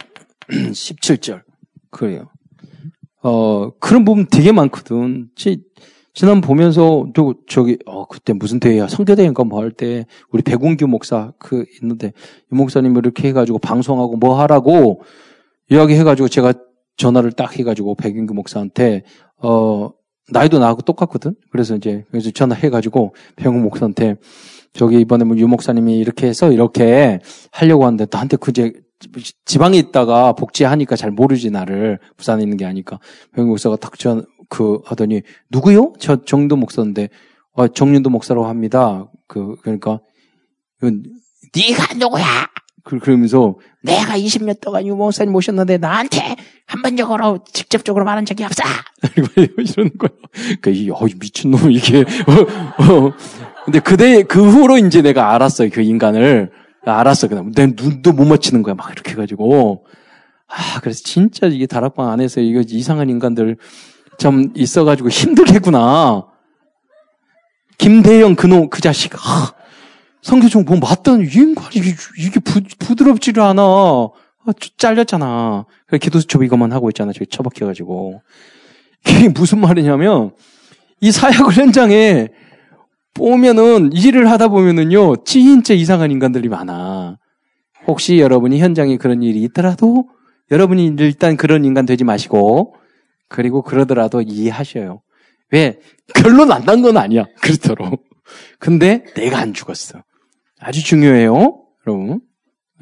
[0.51, 1.43] 17절.
[1.91, 2.29] 그래요.
[3.23, 5.31] 어, 그런 부분 되게 많거든.
[6.15, 8.89] 지난 보면서, 저, 저기, 어, 그때 무슨 대회야?
[8.89, 12.13] 성교대회인가 뭐 할 때, 우리 백운규 목사 그 있는데,
[12.53, 15.03] 이 목사님 이렇게 해가지고 방송하고 뭐 하라고
[15.69, 16.55] 이야기 해가지고 제가
[16.97, 19.03] 전화를 딱 해가지고 백운규 목사한테,
[19.43, 19.91] 어,
[20.31, 21.35] 나이도 나하고 똑같거든?
[21.51, 24.17] 그래서 이제, 그래서 전화해가지고 백운규 목사한테,
[24.73, 27.19] 저기 이번에 뭐 유 목사님이 이렇게 해서 이렇게
[27.51, 28.73] 하려고 하는데 나한테 그제
[29.47, 32.99] 지방에 있다가 복지하니까 잘 모르지 나를 부산에 있는 게 아니까
[33.35, 35.95] 병 목사가 탁전그 하더니 누구요?
[35.99, 37.09] 저 정도 목사인데
[37.53, 39.11] 어, 정윤도 목사라고 합니다.
[39.29, 40.01] 그 그러니까
[40.83, 42.25] 네가 누구야?
[42.85, 48.63] 그, 그러면서 내가 20년 동안 유 목사님 모셨는데 나한테 한 번적으로 직접적으로 말한 적이 없어.
[49.37, 50.11] 이러는 거야.
[50.61, 53.13] 그러니까 어, 미친 놈 이게 어, 어.
[53.65, 56.51] 근데 그대 그 후로 이제 내가 알았어요 그 인간을.
[56.85, 57.27] 알았어.
[57.29, 58.75] 그다음 내 눈도 못 맞히는 거야.
[58.75, 59.87] 막 이렇게 해가지고.
[60.49, 63.57] 아, 그래서 진짜 이게 다락방 안에서 이거 이상한 인간들
[64.19, 66.27] 좀 있어가지고 힘들겠구나.
[67.79, 69.15] 김대영 그놈, 그 자식.
[69.17, 69.53] 아,
[70.23, 73.63] 성교총 보면 맞던 인간이 이게, 이게 부, 부드럽지를 않아.
[74.47, 75.67] 아, 잘렸잖아.
[75.87, 77.13] 그래, 기도수첩 이것만 하고 있잖아.
[77.13, 78.21] 저기 처박혀가지고.
[79.09, 80.33] 이게 무슨 말이냐면,
[81.01, 82.29] 이 사역을 현장에
[83.15, 87.19] 보면은 일을 하다 보면은요 진짜 이상한 인간들이 많아.
[87.87, 90.09] 혹시 여러분이 현장에 그런 일이 있더라도
[90.51, 92.75] 여러분이 일단 그런 인간 되지 마시고
[93.29, 95.01] 그리고 그러더라도 이해하셔요.
[95.53, 95.79] 왜
[96.15, 98.03] 결론 안 난 건 아니야 그렇도록.
[98.59, 100.03] 근데 내가 안 죽었어.
[100.61, 102.21] 아주 중요해요, 여러분.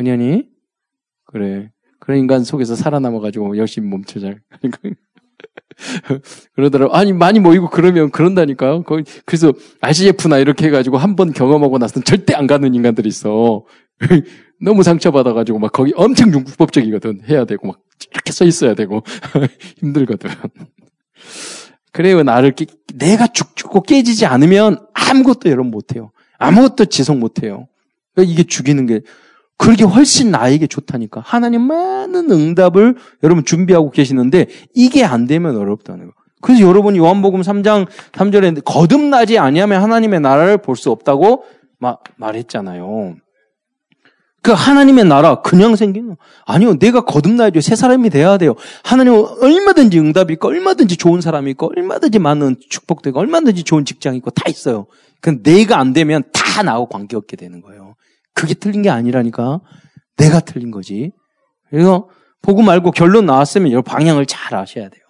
[0.01, 0.45] 은연히
[1.35, 4.41] 그래 그런 인간 속에서 살아남아가지고 열심히 몸쳐잘.
[6.55, 6.95] 그러더라고.
[6.95, 8.85] 아니, 많이 모이고 그러면 그런다니까요.
[8.85, 13.65] 거의, 그래서 RCF나 이렇게 해가지고 한 번 경험하고 나서는 절대 안 가는 인간들이 있어.
[14.63, 17.23] 너무 상처받아가지고 막 거기 엄청 융법적이거든.
[17.29, 17.81] 해야 되고 막
[18.13, 19.03] 이렇게 써 있어야 되고.
[19.81, 20.31] 힘들거든.
[21.93, 22.23] 그래요.
[22.23, 26.13] 나를 깨, 내가 죽고 깨지지 않으면 아무것도 여러분 못해요.
[26.39, 27.67] 아무것도 지속 못해요.
[28.15, 29.01] 그러니까 이게 죽이는 게
[29.57, 31.23] 그렇게 훨씬 나에게 좋다니까.
[31.25, 36.13] 하나님 많은 응답을 여러분 준비하고 계시는데 이게 안 되면 어렵다는 거.
[36.41, 41.45] 그래서 여러분이 요한복음 3장 3절에 거듭나지 아니하면 하나님의 나라를 볼 수 없다고
[41.79, 43.17] 마, 말했잖아요.
[44.43, 50.35] 그 하나님의 나라 그냥 생기는 아니요 내가 거듭나야죠 새 사람이 돼야 돼요 하나님은 얼마든지 응답이
[50.35, 54.87] 있고 얼마든지 좋은 사람이 있고 얼마든지 많은 축복도 있고 얼마든지 좋은 직장이 있고 다 있어요
[55.23, 57.84] 근데 내가 안 되면 다 나하고 관계없게 되는 거예요
[58.35, 59.61] 그게 틀린 게 아니라니까
[60.17, 61.13] 내가 틀린 거지
[61.71, 62.09] 그래서
[62.43, 65.03] 보고 말고 결론 나왔으면 여 방향을 잘 아셔야 돼요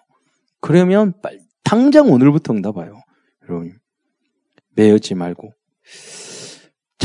[0.60, 3.02] 그러면 빨리 당장 오늘부터 응답해요
[3.48, 3.72] 여러분
[4.76, 5.52] 매여지 말고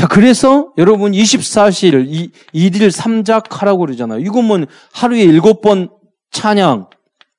[0.00, 4.20] 자, 그래서 여러분 24실, 이, 1일 3작 하라고 그러잖아요.
[4.20, 4.58] 이거 뭐
[4.94, 5.90] 하루에 7번
[6.30, 6.88] 찬양.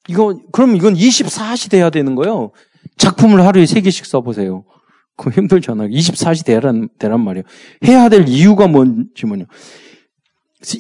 [0.08, 2.52] 이거, 그럼 이건 24시 돼야 되는 거예요.
[2.98, 4.64] 작품을 하루에 3개씩 써보세요.
[5.22, 5.90] 그거 힘들잖아요.
[5.90, 7.44] 24시 되란, 되란 말이에요.
[7.86, 9.46] 해야 될 이유가 뭔지 뭐냐.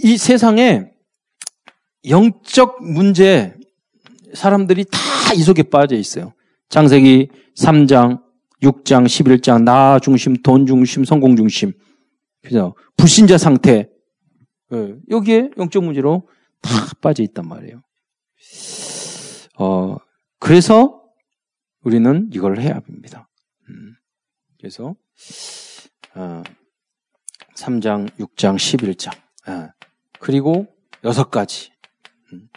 [0.04, 0.91] 이 세상에
[2.10, 3.54] 영적 문제,
[4.34, 6.34] 사람들이 다 이 속에 빠져 있어요.
[6.69, 8.21] 장세기 3장,
[8.62, 11.73] 6장, 11장, 나 중심, 돈 중심, 성공 중심.
[12.43, 12.75] 그죠?
[12.97, 13.89] 불신자 상태.
[14.73, 16.27] 예, 여기에 영적 문제로
[16.62, 16.69] 다
[17.01, 17.82] 빠져 있단 말이에요.
[19.58, 19.97] 어,
[20.39, 21.01] 그래서
[21.84, 23.27] 우리는 이걸 해야 합니다.
[24.62, 24.95] 음, 그래서,
[26.15, 26.43] 어,
[27.58, 29.12] 3장, 6장, 11장.
[29.50, 29.69] 예,
[30.19, 30.67] 그리고
[31.04, 31.71] 여섯 가지.
[32.32, 32.47] 음,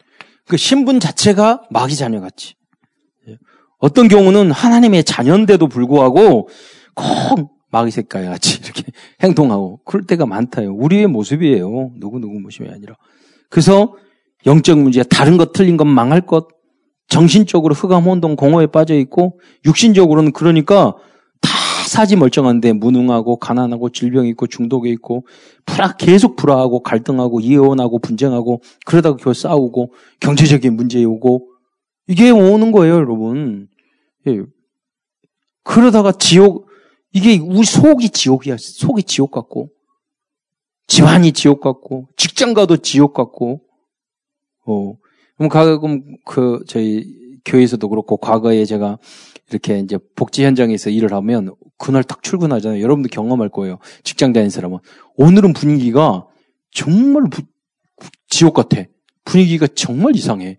[0.47, 2.55] 그 신분 자체가 마귀 자녀 같이.
[3.79, 6.49] 어떤 경우는 하나님의 자녀인데도 불구하고
[6.95, 8.85] 꼭 마귀 색깔 같이 이렇게
[9.23, 10.75] 행동하고 그럴 때가 많다요.
[10.75, 11.91] 우리의 모습이에요.
[11.97, 12.95] 누구누구 모습이 아니라.
[13.51, 13.95] 그래서
[14.47, 16.49] 영적 문제, 다른 것 틀린 것 망할 것,
[17.09, 20.99] 정신적으로 흑암 혼동 공허에 빠져 있고 육신적으로는 그러니까 다
[21.89, 25.27] 사지 멀쩡한데 무능하고 가난하고 질병이 있고 중독에 있고
[25.67, 31.55] 불화 계속 불화하고 갈등하고 이혼하고 분쟁하고 그러다가 결 싸우고 경제적인 문제 오고
[32.07, 33.69] 이게 오는 거예요, 여러분.
[34.27, 34.43] 예.
[35.63, 36.69] 그러다가 지옥,
[37.13, 38.57] 이게 우리 속이 지옥이야.
[38.59, 39.71] 속이 지옥 같고,
[40.87, 43.63] 집안이 지옥 같고, 직장 가도 지옥 같고,
[44.67, 44.95] 어.
[45.37, 47.07] 그럼 가끔 그, 저희
[47.45, 48.99] 교회에서도 그렇고, 과거에 제가
[49.51, 52.81] 이렇게 이제 복지 현장에서 일을 하면, 그날 딱 출근하잖아요.
[52.83, 53.79] 여러분도 경험할 거예요.
[54.03, 54.79] 직장 다니는 사람은.
[55.17, 56.27] 오늘은 분위기가
[56.71, 57.43] 정말 부,
[58.29, 58.83] 지옥 같아.
[59.25, 60.59] 분위기가 정말 이상해.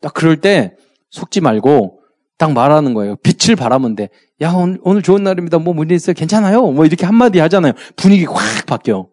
[0.00, 0.74] 딱 그럴 때
[1.10, 2.00] 속지 말고
[2.38, 3.16] 딱 말하는 거예요.
[3.16, 4.08] 빛을 바라면 돼.
[4.40, 5.58] 야, 오늘, 오늘 좋은 날입니다.
[5.58, 6.14] 뭐 문제 있어요?
[6.14, 6.70] 괜찮아요?
[6.70, 7.74] 뭐 이렇게 한마디 하잖아요.
[7.96, 9.08] 분위기 확 바뀌어.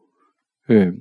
[0.72, 0.92] 예.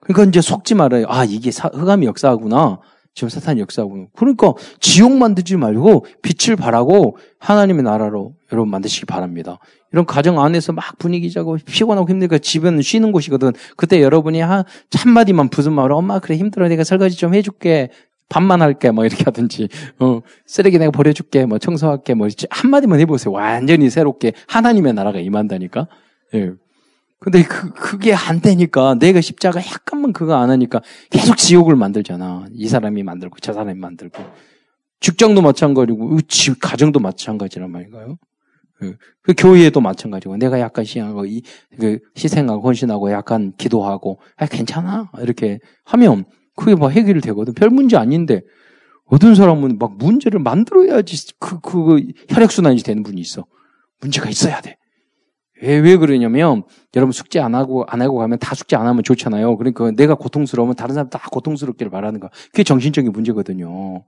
[0.00, 1.06] 그러니까 이제 속지 말아요.
[1.08, 2.80] 아, 이게 사, 흑암이 역사하구나.
[3.14, 4.06] 지금 사탄이 역사하구나.
[4.16, 9.58] 그러니까 지옥 만들지 말고 빛을 바라고 하나님의 나라로 여러분 만드시기 바랍니다.
[9.92, 13.52] 이런 가정 안에서 막 분위기 자고 피곤하고 힘드니까 집은 쉬는 곳이거든.
[13.76, 17.90] 그때 여러분이 한, 한마디만 부순 말로 엄마 그래 힘들어 내가 설거지 좀 해줄게.
[18.30, 23.90] 밥만 할게 뭐 이렇게 하든지 어 쓰레기 내가 버려줄게 뭐 청소할게 뭐 한마디만 해보세요 완전히
[23.90, 25.88] 새롭게 하나님의 나라가 임한다니까
[26.34, 26.52] 예
[27.24, 32.68] 근데 그 그게 안 되니까 내가 십자가 약간만 그거 안 하니까 계속 지옥을 만들잖아 이
[32.68, 34.22] 사람이 만들고 저 사람이 만들고
[35.00, 38.18] 직장도 마찬가지고 집 가정도 마찬가지란 말인가요?
[38.82, 38.94] 예.
[39.22, 41.40] 그 교회도 마찬가지고 내가 약간 시행하고 이,
[41.80, 47.54] 그 희생하고 헌신하고 약간 기도하고 아 괜찮아 이렇게 하면 그게 막 해결이 되거든.
[47.54, 48.42] 별 문제 아닌데
[49.06, 53.46] 어떤 사람은 막 문제를 만들어야지 그, 그, 혈액순환이 되는 분이 있어.
[54.02, 54.76] 문제가 있어야 돼.
[55.62, 56.64] 왜, 왜 그러냐면,
[56.96, 59.56] 여러분 숙제 안 하고, 안 하고 가면 다 숙제 안 하면 좋잖아요.
[59.56, 62.28] 그러니까 내가 고통스러우면 다른 사람 다 고통스럽기를 바라는 거.
[62.50, 64.04] 그게 정신적인 문제거든요.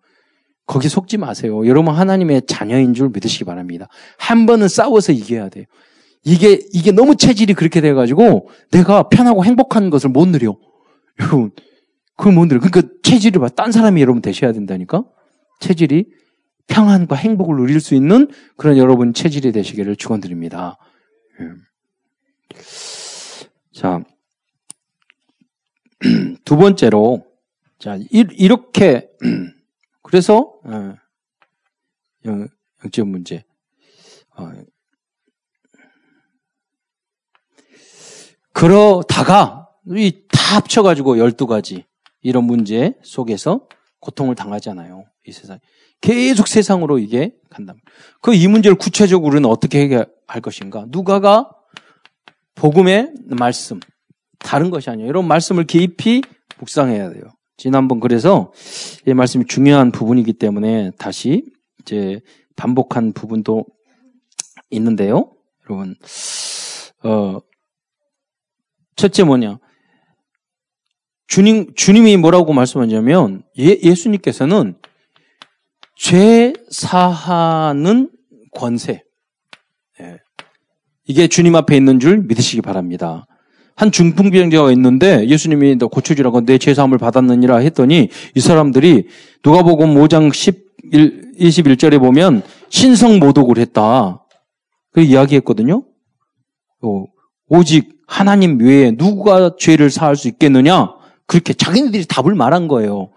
[0.66, 1.66] 거기 속지 마세요.
[1.66, 3.86] 여러분 하나님의 자녀인 줄 믿으시기 바랍니다.
[4.18, 5.64] 한 번은 싸워서 이겨야 돼요.
[6.24, 10.56] 이게, 이게 너무 체질이 그렇게 돼가지고 내가 편하고 행복한 것을 못 누려.
[11.20, 11.52] 여러분,
[12.16, 12.60] 그걸 못 누려.
[12.60, 13.48] 그러니까 체질이 봐.
[13.48, 15.04] 딴 사람이 여러분 되셔야 된다니까?
[15.60, 16.06] 체질이
[16.66, 20.78] 평안과 행복을 누릴 수 있는 그런 여러분 체질이 되시기를 축원드립니다.
[21.40, 22.56] 예.
[23.72, 24.02] 자,
[26.44, 27.26] 두 번째로,
[27.78, 29.10] 자, 이 렇게,
[30.02, 30.94] 그래서, 어,
[32.24, 33.44] 영적 문제.
[34.36, 34.50] 어,
[38.52, 39.68] 그러다가,
[40.28, 41.84] 다 합쳐가지고 12가지.
[42.22, 43.68] 이런 문제 속에서
[44.00, 45.04] 고통을 당하잖아요.
[45.26, 45.58] 이 세상.
[46.00, 47.74] 계속 세상으로 이게 간다.
[48.20, 50.86] 그 이 문제를 구체적으로는 어떻게 해결할 것인가?
[50.88, 51.50] 누가가
[52.54, 53.80] 복음의 말씀,
[54.38, 55.08] 다른 것이 아니에요.
[55.08, 56.22] 이런 말씀을 깊이
[56.58, 57.22] 묵상해야 돼요.
[57.56, 58.52] 지난번 그래서
[59.06, 61.44] 이 말씀이 중요한 부분이기 때문에 다시
[61.80, 62.20] 이제
[62.56, 63.64] 반복한 부분도
[64.70, 65.32] 있는데요.
[65.68, 65.94] 여러분,
[67.04, 67.38] 어,
[68.96, 69.58] 첫째 뭐냐?
[71.28, 74.76] 주님, 주님이 뭐라고 말씀하냐면, 예, 예수님께서는
[75.96, 78.10] 죄 사하는
[78.54, 79.02] 권세.
[80.00, 80.18] 예.
[81.06, 83.26] 이게 주님 앞에 있는 줄 믿으시기 바랍니다.
[83.74, 89.08] 한 중풍병자가 있는데 예수님이 너 고쳐주라고 내 죄사함을 받았느니라 했더니 이 사람들이
[89.44, 94.24] 누가복음 5장 11, 21절에 보면 신성 모독을 했다.
[94.92, 95.84] 그 이야기했거든요.
[96.82, 97.04] 어,
[97.48, 100.94] 오직 하나님 외에 누가 죄를 사할 수 있겠느냐?
[101.26, 103.10] 그렇게 자기네들이 답을 말한 거예요.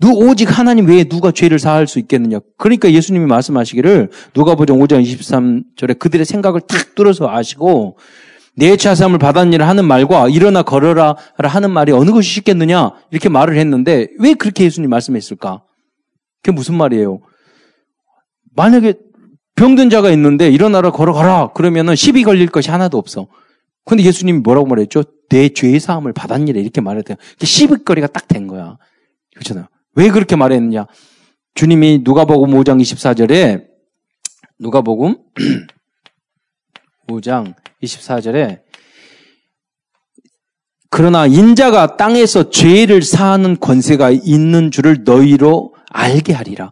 [0.00, 2.40] 누 오직 하나님 외에 누가 죄를 사할 수 있겠느냐?
[2.58, 7.98] 그러니까 예수님이 말씀하시기를 누가복음 5장 23절에 그들의 생각을 탁 뚫어서 아시고
[8.56, 12.92] 내 자삼을 받았니라 하는 말과 일어나 걸어라 하는 말이 어느 것이 쉽겠느냐?
[13.10, 15.62] 이렇게 말을 했는데 왜 그렇게 예수님 말씀했을까?
[16.42, 17.20] 그게 무슨 말이에요?
[18.56, 18.94] 만약에
[19.56, 23.28] 병든 자가 있는데 일어나라 걸어가라 그러면은 시비 걸릴 것이 하나도 없어.
[23.84, 25.04] 근데 예수님이 뭐라고 말했죠?
[25.28, 27.16] 내 죄의 사함을 받았니라 이렇게 말했대요.
[27.40, 28.76] 시비거리가 딱 된 거야.
[29.34, 29.66] 그렇잖아요.
[29.94, 30.86] 왜 그렇게 말했느냐?
[31.54, 33.66] 주님이 누가복음 5장 24절에
[34.58, 35.16] 누가복음
[37.08, 38.62] 5장 24절에
[40.90, 46.70] 그러나 인자가 땅에서 죄를 사하는 권세가 있는 줄을 너희로 알게 하리라.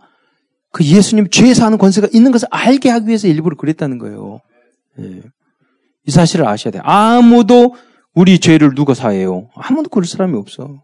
[0.70, 4.40] 그 예수님 죄 사하는 권세가 있는 것을 알게 하기 위해서 일부러 그랬다는 거예요.
[5.00, 5.22] 예.
[6.06, 6.82] 이 사실을 아셔야 돼요.
[6.85, 7.74] 아무도
[8.14, 9.48] 우리 죄를 누가 사해요?
[9.54, 10.82] 아무도 그럴 사람이 없어.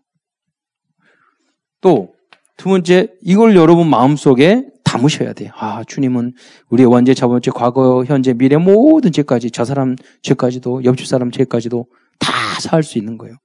[1.81, 2.13] 또,
[2.59, 5.51] 두 번째, 이걸 여러분 마음속에 담으셔야 돼요.
[5.55, 6.35] 아, 주님은
[6.69, 11.87] 우리의 원죄, 자본죄, 과거, 현재, 미래 모든 죄까지, 저 사람 죄까지도, 옆집 사람 죄까지도
[12.19, 13.37] 다 살 수 있는 거예요.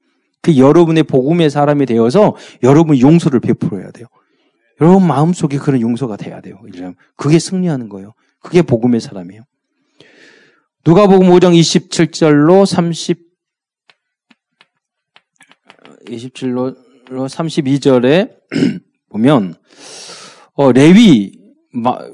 [0.42, 4.08] 그 여러분의 복음의 사람이 되어서 여러분 용서를 베풀어야 돼요.
[4.82, 6.60] 여러분 마음속에 그런 용서가 돼야 돼요.
[7.16, 8.14] 그게 승리하는 거예요.
[8.42, 9.44] 그게 복음의 사람이에요.
[10.86, 13.20] 누가복음 5장 27절로 30
[16.08, 16.76] 27로
[17.08, 18.32] 32절에
[19.14, 19.56] 보면
[20.56, 21.32] 어, 레위,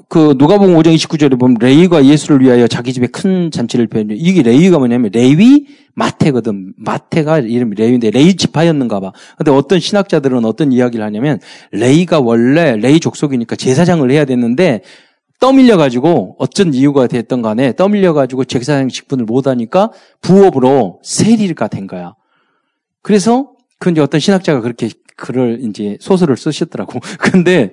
[0.08, 4.78] 그, 누가복음 5장 29절에 보면 레위가 예수를 위하여 자기 집에 큰 잔치를 펴는 이게 레위가
[4.78, 6.74] 뭐냐면 레위 마태거든.
[6.78, 9.12] 마태가 이름이 레위인데 레위 지파였는가 봐.
[9.36, 11.40] 근데 어떤 신학자들은 어떤 이야기를 하냐면
[11.72, 14.82] 레위가 원래 레위 족속이니까 제사장을 해야 됐는데
[15.40, 19.90] 떠밀려 가지고 어쩐 이유가 됐던 간에 떠밀려 가지고 제사장 직분을 못 하니까
[20.22, 22.14] 부업으로 세리가 된 거야.
[23.02, 26.98] 그래서 그 이제 어떤 신학자가 그렇게 글을 이제 소설을 쓰셨더라고.
[27.20, 27.72] 근데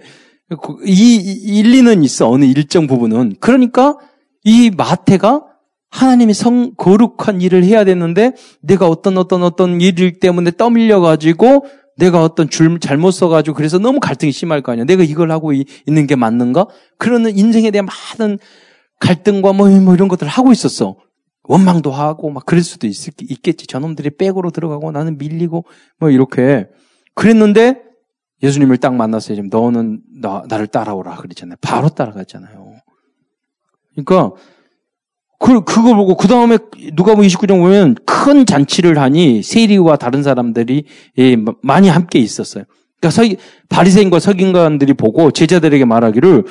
[0.86, 2.30] 이 일리는 있어.
[2.30, 3.38] 어느 일정 부분은.
[3.40, 3.98] 그러니까
[4.44, 5.44] 이 마태가
[5.90, 11.66] 하나님이 성, 거룩한 일을 해야 되는데 내가 어떤 어떤 어떤 일 때문에 떠밀려 가지고
[11.98, 14.86] 내가 어떤 줄 잘못 써가지고 그래서 너무 갈등이 심할 거 아니야.
[14.86, 16.68] 내가 이걸 하고 있는 게 맞는가?
[16.98, 17.88] 그러는 인생에 대한
[18.20, 18.38] 많은
[19.00, 20.98] 갈등과 뭐, 뭐 이런 것들을 하고 있었어.
[21.44, 23.68] 원망도 하고 막 그럴 수도 있, 있겠지.
[23.68, 25.66] 저놈들이 백으로 들어가고 나는 밀리고
[25.98, 26.68] 뭐 이렇게
[27.18, 27.82] 그랬는데
[28.44, 29.36] 예수님을 딱 만났어요.
[29.36, 31.58] 지금 너는 나, 나를 따라오라 그랬잖아요.
[31.62, 32.76] 바로 따라갔잖아요.
[33.96, 34.36] 그러니까
[35.40, 36.60] 그, 그걸 보고 그 다음에
[36.94, 40.86] 누가 보면 29장 보면 큰 잔치를 하니 세리와 다른 사람들이
[41.18, 42.66] 예, 많이 함께 있었어요.
[43.00, 43.24] 그러니까 서,
[43.70, 46.44] 바리새인과 석인관들이 보고 제자들에게 말하기를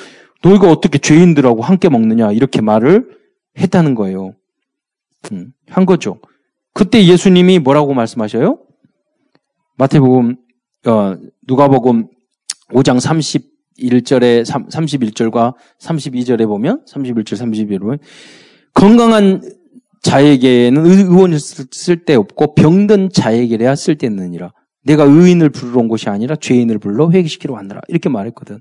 [0.43, 3.09] 너희가 어떻게 죄인들하고 함께 먹느냐 이렇게 말을
[3.57, 4.33] 했다는 거예요.
[5.31, 6.19] 음, 한 거죠.
[6.73, 8.59] 그때 예수님이 뭐라고 말씀하셔요?
[9.77, 10.35] 마태복음
[10.85, 11.15] 어,
[11.47, 12.07] 누가복음
[12.69, 12.97] 5장
[13.77, 17.99] 31절에 31절과 32절에 보면 31절 32절에 보면
[18.73, 19.41] 건강한
[20.03, 24.53] 자에게는 의원을 쓸데 없고 병든 자에게야 쓸데 있느니라.
[24.83, 27.81] 내가 의인을 부르러 온 것이 아니라 죄인을 불러 회개시키러 왔느라.
[27.89, 28.59] 이렇게 말했거든.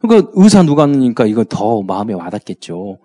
[0.00, 2.98] 그러니까 의사 누가 하니까 이거 더 마음에 와닿겠죠.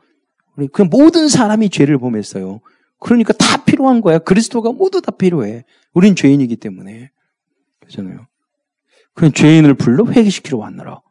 [0.72, 2.62] 그 모든 사람이 죄를 범했어요.
[3.00, 4.20] 그러니까 다 필요한 거야.
[4.20, 5.66] 그리스도가 모두 다 필요해.
[5.94, 7.10] 우린 죄인이기 때문에.
[7.82, 8.28] 그렇잖아요.
[9.14, 11.02] 그 죄인을 불러 회개시키러 왔느라.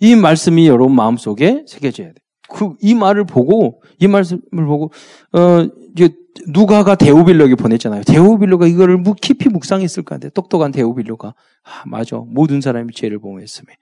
[0.00, 2.14] 이 말씀이 여러분 마음속에 새겨져야 돼.
[2.48, 4.92] 그, 이 말을 보고, 이 말씀을 보고,
[5.32, 6.14] 어, 이제,
[6.48, 8.02] 누가가 데오빌로에게 보냈잖아요.
[8.02, 10.30] 데오빌로가 이거를 깊이 묵상했을 것 같아요.
[10.30, 11.28] 똑똑한 데오빌로가.
[11.28, 12.18] 아, 맞아.
[12.18, 13.72] 모든 사람이 죄를 범했음에.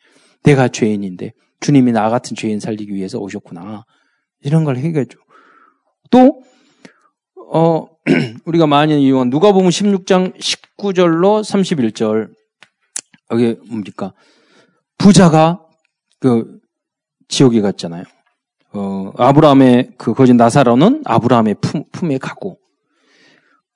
[0.44, 3.84] 내가 죄인인데, 주님이 나 같은 죄인 살리기 위해서 오셨구나.
[4.42, 5.18] 이런 걸 해결해줘.
[6.10, 6.42] 또,
[7.52, 7.86] 어,
[8.46, 12.30] 우리가 많이 이용한 누가 보면 16장 19절로 31절.
[13.30, 14.12] 여기 뭡니까?
[14.98, 15.60] 부자가
[16.20, 16.58] 그
[17.28, 18.04] 지옥에 갔잖아요.
[18.74, 22.58] 어, 아브라함의 그 거진 나사로는 아브라함의 품, 품에 가고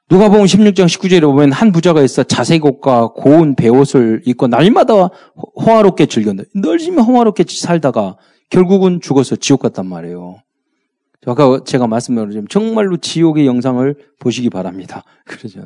[0.08, 5.10] 누가 보면 16장 19절에 보면 한 부자가 있어 자색 옷과 고운 배옷을 입고 날마다
[5.56, 8.16] 호화롭게 즐겼는데 널지면 호화롭게 살다가
[8.48, 10.40] 결국은 죽어서 지옥 갔단 말이에요.
[11.26, 15.02] 아까 제가 말씀드린 정말로 지옥의 영상을 보시기 바랍니다.
[15.26, 15.60] 그러죠.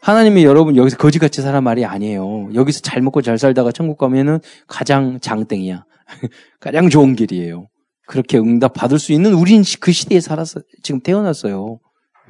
[0.00, 2.50] 하나님이 여러분 여기서 거지같이 살란 말이 아니에요.
[2.54, 5.84] 여기서 잘 먹고 잘 살다가 천국 가면은 가장 장땡이야.
[6.60, 7.66] 가장 좋은 길이에요.
[8.06, 11.78] 그렇게 응답 받을 수 있는 우린 그 시대에 살아서 지금 태어났어요.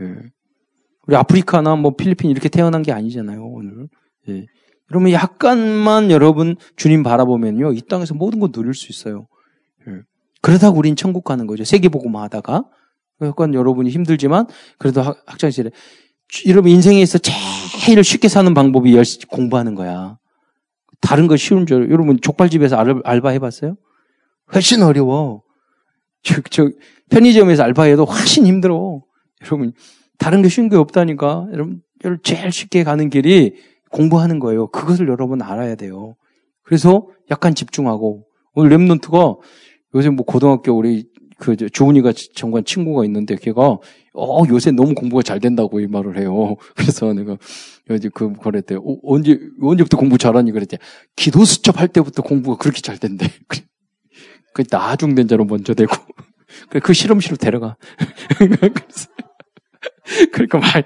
[0.01, 0.15] 예.
[1.07, 3.89] 우리 아프리카나 뭐 필리핀 이렇게 태어난 게 아니잖아요, 오늘.
[4.29, 4.47] 예.
[4.91, 7.73] 여러분 약간만 여러분 주님 바라보면요.
[7.73, 9.29] 이 땅에서 모든 거 누릴 수 있어요.
[10.39, 10.41] 예.
[10.41, 11.64] 그러다가 우린 천국 가는 거죠.
[11.64, 12.64] 세계복음 하다가.
[13.22, 14.47] 약간 여러분이 힘들지만
[14.78, 15.70] 그래도 학, 장실에
[16.47, 20.18] 여러분 인생에서 제일 쉽게 사는 방법이 열심히 공부하는 거야.
[21.01, 23.76] 다른 거 쉬운 줄 여러분 족발집에서 알바 해봤어요?
[24.55, 25.43] 훨씬 어려워.
[26.22, 26.70] 저, 저
[27.11, 29.03] 편의점에서 알바해도 훨씬 힘들어.
[29.47, 29.72] 여러분
[30.18, 31.49] 다른 게 쉬운 게 없다니까.
[31.53, 31.82] 여러분
[32.22, 33.55] 제일 쉽게 가는 길이
[33.91, 34.68] 공부하는 거예요.
[34.68, 36.14] 그것을 여러분 알아야 돼요.
[36.62, 39.39] 그래서 약간 집중하고 오늘 랩런트가
[39.95, 41.07] 요새 뭐 고등학교 우리
[41.39, 43.78] 그 조은이가 정관 친구가 있는데 걔가
[44.14, 46.57] 어 요새 너무 공부가 잘 된다고 이 말을 해요.
[46.76, 47.36] 그래서 내가
[47.89, 48.74] 어제 그 그랬대.
[48.74, 50.78] 어, 언제 언제부터 공부 잘하니 그랬대.
[51.14, 53.26] 기도 수첩 할 때부터 공부가 그렇게 잘 된대.
[54.53, 55.95] 그 나중된 자로 먼저 되고
[56.82, 57.76] 그 실험실로 데려가.
[58.39, 59.09] 그래서
[60.32, 60.84] 그러니까 많이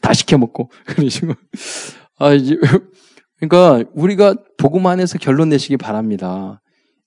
[0.00, 1.34] 다 시켜 먹고 그러시고
[2.18, 2.56] 아 이제
[3.38, 6.60] 그러니까 우리가 복음 안에서 결론 내시기 바랍니다.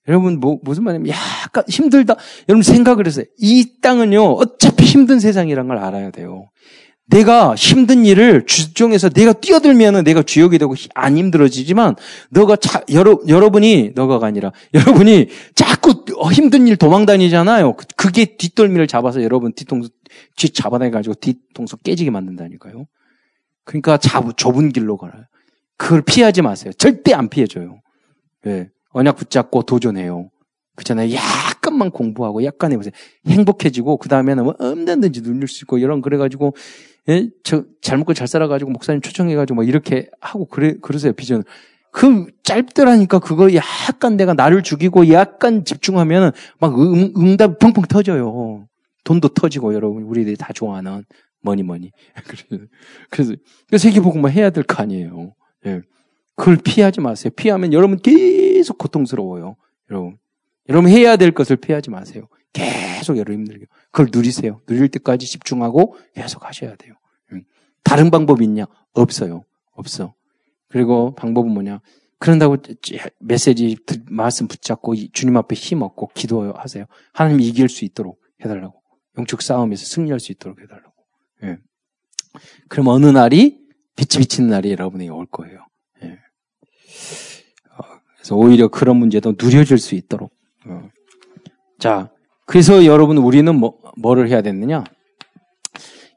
[0.08, 2.16] 여러분 뭐 무슨 말이냐면 약간 힘들다.
[2.48, 3.26] 여러분 생각을 했어요.
[3.38, 6.48] 이 땅은요 어차피 힘든 세상이란 걸 알아야 돼요.
[7.10, 11.96] 내가 힘든 일을 주종에서 내가 뛰어들면은 내가 주역이 되고 안 힘들어지지만
[12.30, 17.74] 너가 차, 여러, 여러분이 너가가 아니라 여러분이 자꾸 힘든 일 도망 다니잖아요.
[17.74, 19.88] 그, 그게 뒷덜미를 잡아서 여러분 뒤통수
[20.36, 22.86] 뒤 잡아내 가지고 뒤통수 깨지게 만든다니까요.
[23.64, 25.28] 그러니까 잡, 좁은 길로 가라.
[25.78, 26.72] 그걸 피하지 마세요.
[26.76, 27.80] 절대 안 피해줘요.
[28.46, 28.68] 예.
[28.90, 30.30] 언약 붙잡고 도전해요.
[30.76, 31.12] 그렇잖아요.
[31.12, 32.92] 약간만 공부하고 약간 해보세요.
[33.26, 36.54] 행복해지고 그 다음에는 뭐 얼마든지 누릴 수 있고 이런 그래가지고
[37.08, 37.28] 예?
[37.42, 41.42] 저, 잘 먹고 잘 살아가지고 목사님 초청해가지고 뭐 이렇게 하고 그래, 그러세요, 비전을.
[41.90, 48.68] 그 짧더라니까 그거 약간 내가 나를 죽이고 약간 집중하면 막 응, 응답 펑펑 터져요.
[49.04, 51.04] 돈도 터지고 여러분, 우리들이 다 좋아하는
[51.42, 51.90] 뭐니 뭐니.
[53.10, 53.34] 그래서,
[53.68, 55.34] 그래서 세계복음만 뭐 해야 될 거 아니에요.
[55.66, 55.80] 예.
[56.38, 57.32] 그걸 피하지 마세요.
[57.34, 59.56] 피하면 여러분 계속 고통스러워요.
[59.90, 60.18] 여러분.
[60.68, 62.28] 여러분 해야 될 것을 피하지 마세요.
[62.52, 63.66] 계속 여러분 힘들게.
[63.90, 64.60] 그걸 누리세요.
[64.66, 66.94] 누릴 때까지 집중하고 계속 하셔야 돼요.
[67.82, 68.66] 다른 방법이 있냐?
[68.92, 69.44] 없어요.
[69.72, 70.14] 없어.
[70.68, 71.80] 그리고 방법은 뭐냐?
[72.18, 72.58] 그런다고
[73.18, 73.76] 메시지
[74.08, 76.84] 말씀 붙잡고 주님 앞에 힘 얻고 기도하세요.
[77.12, 78.80] 하나님 이길 수 있도록 해달라고.
[79.18, 80.92] 영적 싸움에서 승리할 수 있도록 해달라고.
[81.44, 81.58] 예.
[82.68, 83.58] 그럼 어느 날이
[83.96, 85.67] 빛이 비치는 날이 여러분에게 올 거예요.
[88.16, 90.32] 그래서 오히려 그런 문제도 누려질 수 있도록.
[90.66, 90.90] 어.
[91.78, 92.10] 자,
[92.46, 94.84] 그래서 여러분 우리는 뭐, 뭐를 해야 되느냐?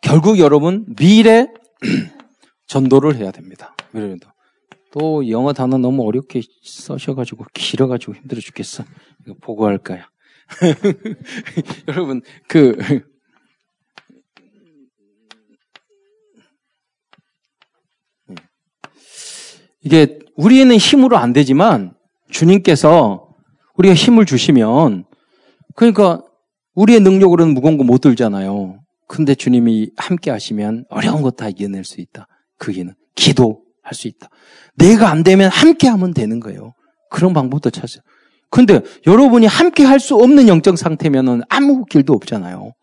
[0.01, 1.47] 결국 여러분 미래
[2.67, 3.75] 전도를 해야 됩니다.
[3.93, 4.27] 미래전도.
[4.91, 8.83] 또 영어 단어 너무 어렵게 써셔가지고 길어가지고 힘들어 죽겠어.
[9.25, 10.03] 이거 보고할까요?
[11.87, 12.75] 여러분 그
[19.81, 21.93] 이게 우리는 힘으로 안 되지만
[22.31, 23.27] 주님께서
[23.75, 25.05] 우리가 힘을 주시면
[25.75, 26.23] 그러니까
[26.73, 28.79] 우리의 능력으로는 무거운 거 못 들잖아요.
[29.07, 32.27] 근데 주님이 함께 하시면 어려운 것다 이겨낼 수 있다.
[32.57, 34.29] 그게는 기도할 수 있다.
[34.75, 36.73] 내가 안 되면 함께 하면 되는 거예요.
[37.11, 38.01] 그런 방법도 찾아요.
[38.49, 42.73] 근데 여러분이 함께 할 수 없는 영적 상태면은 아무 길도 없잖아요.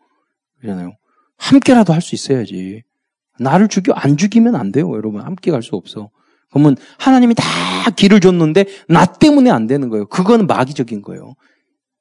[0.61, 0.93] 그러잖아요.
[1.37, 2.83] 함께라도 할 수 있어야지.
[3.39, 5.21] 나를 죽여 안 죽이면 안 돼요, 여러분.
[5.21, 6.09] 함께 갈 수 없어.
[6.49, 7.43] 그러면 하나님이 다
[7.95, 10.07] 길을 줬는데 나 때문에 안 되는 거예요.
[10.07, 11.35] 그거는 마귀적인 거예요.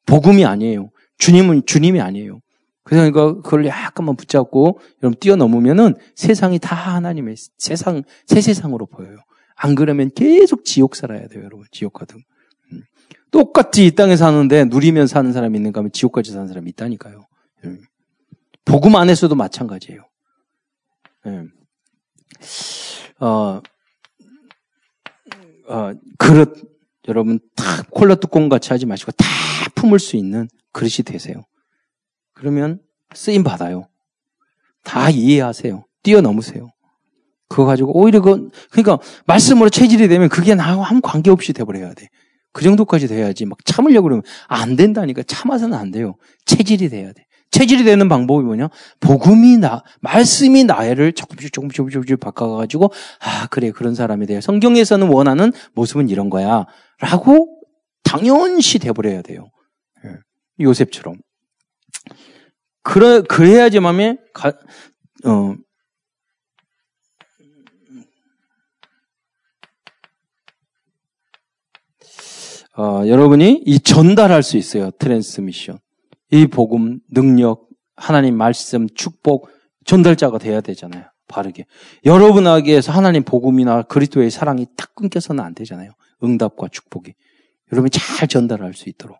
[0.06, 0.90] 복음이 아니에요.
[1.18, 2.40] 주님은 주님이 아니에요.
[2.82, 9.18] 그러니까 그걸 약간만 붙잡고 여러분 뛰어넘으면은 세상이 다 하나님의 세상 새 세상으로 보여요.
[9.54, 11.66] 안 그러면 계속 지옥 살아야 돼요, 여러분.
[11.70, 12.20] 지옥 가등.
[12.72, 12.82] 음.
[13.30, 17.26] 똑같이 이 땅에 사는데 누리면 사는 사람이 있는가 하면 지옥까지 사는 사람이 있다니까요.
[17.64, 17.80] 음.
[18.64, 20.08] 복음 안에서도 마찬가지예요.
[21.26, 21.50] 음.
[23.20, 23.60] 어,
[25.68, 26.54] 어, 그릇
[27.08, 29.24] 여러분 다 콜라 뚜껑 같이 하지 마시고 다
[29.74, 31.42] 품을 수 있는 그릇이 되세요.
[32.34, 32.80] 그러면
[33.14, 33.88] 쓰임 받아요.
[34.84, 35.84] 다 이해하세요.
[36.02, 36.70] 뛰어넘으세요.
[37.48, 42.08] 그거 가지고 오히려 그 그러니까 말씀으로 체질이 되면 그게 나하고 아무 관계 없이 돼버려야 돼.
[42.52, 46.16] 그 정도까지 돼야지 막 참으려고 그러면 안 된다니까 참아서는 안 돼요.
[46.44, 47.26] 체질이 돼야 돼.
[47.50, 48.68] 체질이 되는 방법이 뭐냐?
[49.00, 54.40] 복음이 나, 말씀이 나를 조금씩 조금씩 조금씩, 바꿔가지고, 아, 그래, 그런 사람이 돼요.
[54.40, 56.66] 성경에서는 원하는 모습은 이런 거야.
[57.00, 57.60] 라고
[58.02, 59.50] 당연시 돼버려야 돼요.
[60.04, 60.10] 예.
[60.60, 61.16] 요셉처럼.
[62.82, 64.52] 그래, 그래야지만, 가,
[65.24, 65.54] 어,
[72.76, 74.92] 어, 여러분이 이 전달할 수 있어요.
[74.92, 75.78] transmission.
[76.30, 79.48] 이 복음, 능력, 하나님 말씀, 축복
[79.84, 81.04] 전달자가 돼야 되잖아요.
[81.28, 81.66] 바르게.
[82.04, 85.90] 여러분에게서 하나님 복음이나 그리스도의 사랑이 딱 끊겨서는 안 되잖아요.
[86.22, 87.14] 응답과 축복이.
[87.72, 89.18] 여러분이 잘 전달할 수 있도록.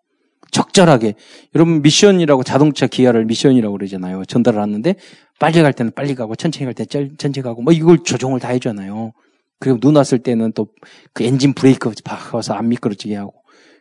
[0.51, 1.13] 적절하게.
[1.55, 4.25] 여러분 미션이라고 자동차 기어를 미션이라고 그러잖아요.
[4.25, 4.95] 전달을 하는데
[5.39, 9.13] 빨리 갈 때는 빨리 가고 천천히 갈 때는 천천히 가고 뭐 이걸 조정을 다 해주잖아요.
[9.59, 10.67] 그리고 눈 왔을 때는 또
[11.13, 13.38] 그 엔진 브레이크 박아서 안 미끄러지게 하고.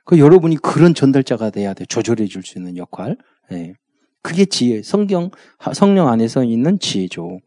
[0.09, 1.85] 그 여러분이 그런 전달자가 돼야 돼.
[1.85, 3.19] 조절해 줄 수 있는 역할.
[3.51, 3.75] 네.
[4.23, 4.83] 그게 지혜.
[4.83, 5.31] 성경,
[5.75, 7.41] 성령 안에서 있는 지혜죠.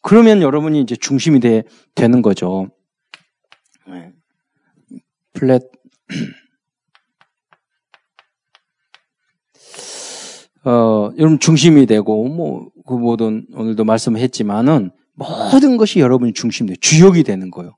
[0.00, 1.64] 그러면 여러분이 이제 중심이 돼,
[1.94, 2.70] 되는 거죠.
[3.86, 4.12] 네.
[5.34, 5.70] 플랫,
[10.64, 16.76] 어, 여러분 중심이 되고, 뭐, 그 모든, 오늘도 말씀했지만은, 모든 것이 여러분이 중심돼.
[16.80, 17.76] 주역이 되는 거예요.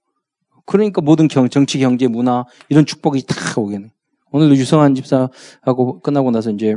[0.70, 3.90] 그러니까 모든 경, 정치, 경제, 문화, 이런 축복이 다 오겠네.
[4.30, 6.76] 오늘도 유성한 집사하고 끝나고 나서 이제,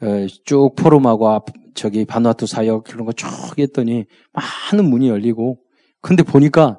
[0.00, 3.26] 어, 쭉 포럼하고, 저기, 바누아투 사역, 그런 거 쭉
[3.58, 5.58] 했더니, 많은 문이 열리고,
[6.00, 6.78] 근데 보니까,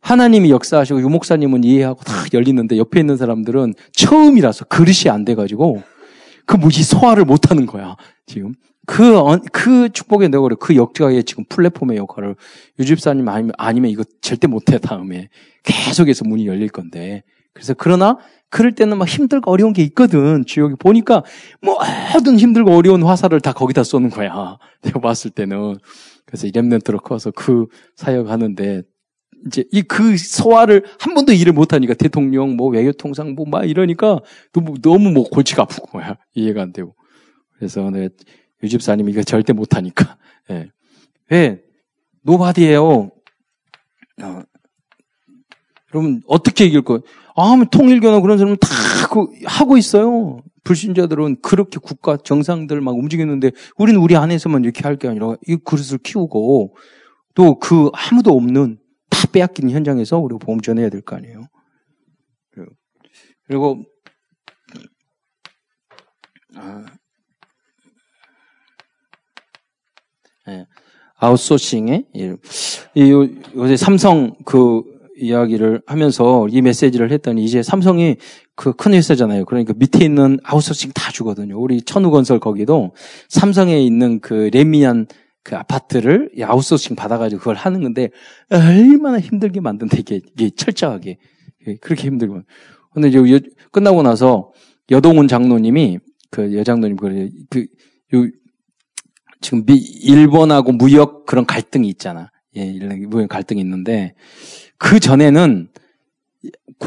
[0.00, 5.82] 하나님이 역사하시고, 유목사님은 이해하고 다 열리는데, 옆에 있는 사람들은 처음이라서 그릇이 안 돼가지고,
[6.46, 8.54] 그 무지 소화를 못 하는 거야, 지금.
[8.88, 10.48] 그, 그 축복의 내가.
[10.58, 12.36] 그 역사의 지금 플랫폼의 역할을
[12.78, 15.28] 유집사님 아니면, 아니면 이거 절대 못해, 다음에.
[15.62, 17.22] 계속해서 문이 열릴 건데.
[17.52, 18.16] 그래서 그러나,
[18.48, 20.44] 그럴 때는 막 힘들고 어려운 게 있거든.
[20.46, 21.22] 주역이 보니까
[21.60, 24.56] 모든 힘들고 어려운 화살을 다 거기다 쏘는 거야.
[24.82, 25.76] 내가 봤을 때는.
[26.24, 27.66] 그래서 이 랩런트로 커서 그
[27.96, 28.82] 사역 하는데,
[29.46, 34.20] 이제 이 그 소화를 한 번도 일을 못하니까 대통령 뭐 외교통상 뭐 막 이러니까
[34.54, 36.16] 너무, 너무 뭐 골치가 아프고 거야.
[36.34, 36.94] 이해가 안 되고.
[37.58, 38.08] 그래서 내가
[38.62, 40.16] 유집사님 이거 절대 못하니까.
[40.50, 40.70] 예.
[41.30, 41.62] 왜?
[42.22, 42.82] nobody예요.
[44.22, 44.42] 어.
[45.94, 47.00] 여러분 어떻게 이길 거예요?
[47.36, 48.68] 아, 통일교나 그런 사람은 다
[49.46, 50.42] 하고 있어요.
[50.64, 55.98] 불신자들은 그렇게 국가 정상들 막 움직이는데 우리는 우리 안에서만 이렇게 할 게 아니라 이 그릇을
[55.98, 56.76] 키우고
[57.34, 58.78] 또 그 아무도 없는
[59.08, 61.42] 다 빼앗긴 현장에서 우리가 복음 전해야 될 거 아니에요.
[63.46, 63.82] 그리고
[66.56, 66.84] 아,
[71.18, 73.10] 아웃소싱에 이
[73.56, 74.82] 요새 삼성 그
[75.20, 78.16] 이야기를 하면서 이 메시지를 했더니 이제 삼성이
[78.58, 79.44] 그 큰 회사잖아요.
[79.44, 81.60] 그러니까 밑에 있는 아웃소싱 다 주거든요.
[81.60, 82.92] 우리 천우건설 거기도
[83.28, 85.06] 삼성에 있는 그 레미안
[85.44, 88.10] 그 아파트를 아웃소싱 받아가지고 그걸 하는 건데
[88.50, 91.18] 얼마나 힘들게 만든데 이게, 이게 철저하게
[91.80, 92.42] 그렇게 힘들고.
[92.92, 93.40] 근데 이제
[93.70, 94.50] 끝나고 나서
[94.90, 96.00] 여동훈 장로님이
[96.30, 97.60] 그 여장로님 그, 그,
[98.14, 98.28] 요,
[99.40, 102.30] 지금 미, 일본하고 무역 그런 갈등이 있잖아.
[102.56, 102.72] 예,
[103.06, 104.14] 무역 갈등이 있는데
[104.78, 105.68] 그 전에는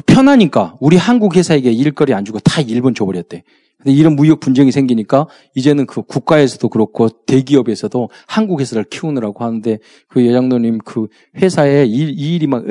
[0.05, 3.43] 편하니까 우리 한국 회사에게 일거리 안 주고 다 일본 줘버렸대.
[3.77, 10.25] 근데 이런 무역 분쟁이 생기니까 이제는 그 국가에서도 그렇고 대기업에서도 한국 회사를 키우느라고 하는데 그
[10.27, 12.63] 여장노님 그 회사에 일, 이 일이 막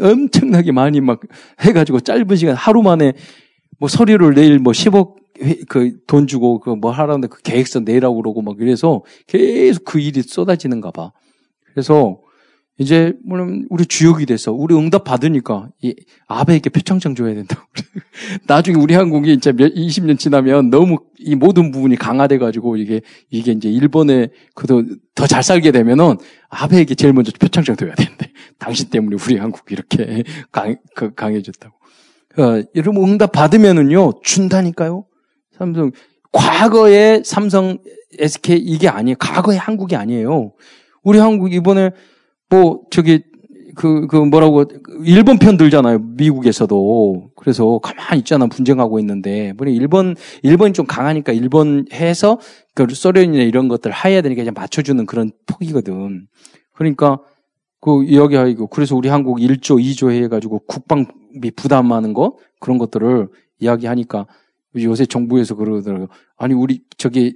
[0.00, 1.20] 엄청나게 많이 막
[1.60, 3.12] 해가지고 짧은 시간 하루 만에
[3.78, 5.14] 뭐 서류를 내일 뭐 10억
[5.68, 10.22] 그 돈 주고 그 뭐 하라는데 그 계획서 내라고 그러고 막 이래서 계속 그 일이
[10.22, 11.12] 쏟아지는가 봐.
[11.72, 12.18] 그래서
[12.78, 15.94] 이제 물론 우리 주역이 돼서 우리 응답 받으니까 이
[16.26, 17.66] 아베에게 표창장 줘야 된다.
[18.46, 23.52] 나중에 우리 한국이 이제 몇 20년 지나면 너무 이 모든 부분이 강화돼 가지고 이게 이게
[23.52, 24.84] 이제 일본에 그도
[25.14, 26.18] 더 잘 살게 되면은
[26.50, 30.22] 아베에게 제일 먼저 표창장 줘야 되는데 당신 때문에 우리 한국이 이렇게
[30.52, 31.74] 강, 그 강해졌다고.
[32.38, 35.06] 어, 여러분 응답 받으면은요 준다니까요.
[35.56, 35.90] 삼성
[36.32, 37.78] 과거의 삼성
[38.18, 39.16] SK 이게 아니에요.
[39.18, 40.52] 과거의 한국이 아니에요.
[41.02, 41.90] 우리 한국 이번에
[42.48, 43.22] 뭐 저기
[43.74, 44.64] 그, 그 뭐라고
[45.04, 45.98] 일본 편 들잖아요.
[46.16, 47.30] 미국에서도.
[47.36, 48.46] 그래서 가만히 있잖아.
[48.46, 49.52] 분쟁하고 있는데.
[49.52, 52.38] 뭐니 일본 일본이 좀 강하니까 일본 해서
[52.74, 56.26] 그 소련이나 이런 것들 하야 되니까 그냥 맞춰주는 그런 폭이거든.
[56.72, 57.18] 그러니까
[57.80, 63.28] 그 이야기하고 그래서 우리 한국 1조 2조 해가지고 국방비 부담하는 거 그런 것들을
[63.60, 64.26] 이야기하니까
[64.82, 66.08] 요새 정부에서 그러더라고요.
[66.36, 67.34] 아니 우리 저기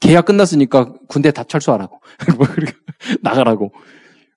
[0.00, 2.00] 계약 끝났으니까 군대 다 철수하라고.
[2.36, 2.46] 뭐
[3.22, 3.72] 나가라고.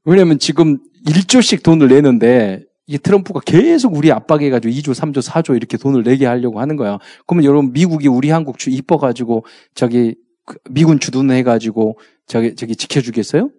[0.05, 6.03] 왜냐면 지금 1조씩 돈을 내는데 이 트럼프가 계속 우리 압박해가지고 2조, 3조, 4조 이렇게 돈을
[6.03, 6.99] 내게 하려고 하는 거야.
[7.25, 10.15] 그러면 여러분 미국이 우리 한국 주 이뻐가지고 저기
[10.45, 13.49] 그 미군 주둔해가지고 저기 저기 지켜주겠어요?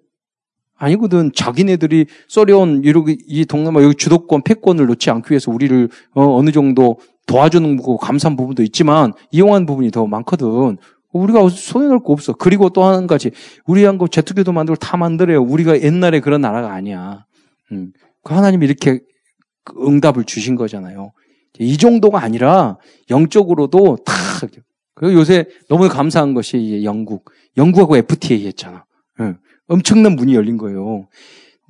[0.76, 1.32] 아니거든.
[1.34, 6.98] 자기네들이 소련 이렇게 이 동남아 여기 주도권 패권을 놓지 않기 위해서 우리를 어, 어느 정도
[7.26, 10.78] 도와주는 거고 감사한 부분도 있지만 이용한 부분이 더 많거든.
[11.12, 12.32] 우리가 손해낼 거 없어.
[12.32, 13.30] 그리고 또 한 가지,
[13.66, 15.40] 우리 한국 제투교도 만들고 다 만들어요.
[15.42, 17.24] 우리가 옛날에 그런 나라가 아니야.
[17.72, 17.92] 음.
[18.22, 19.00] 그 하나님이 이렇게
[19.78, 21.12] 응답을 주신 거잖아요.
[21.60, 22.78] 이 정도가 아니라
[23.10, 24.12] 영적으로도 다.
[24.94, 27.30] 그리고 요새 너무 감사한 것이 영국.
[27.56, 28.84] 영국하고 FTA 했잖아.
[29.20, 29.34] 예.
[29.68, 31.06] 엄청난 문이 열린 거예요.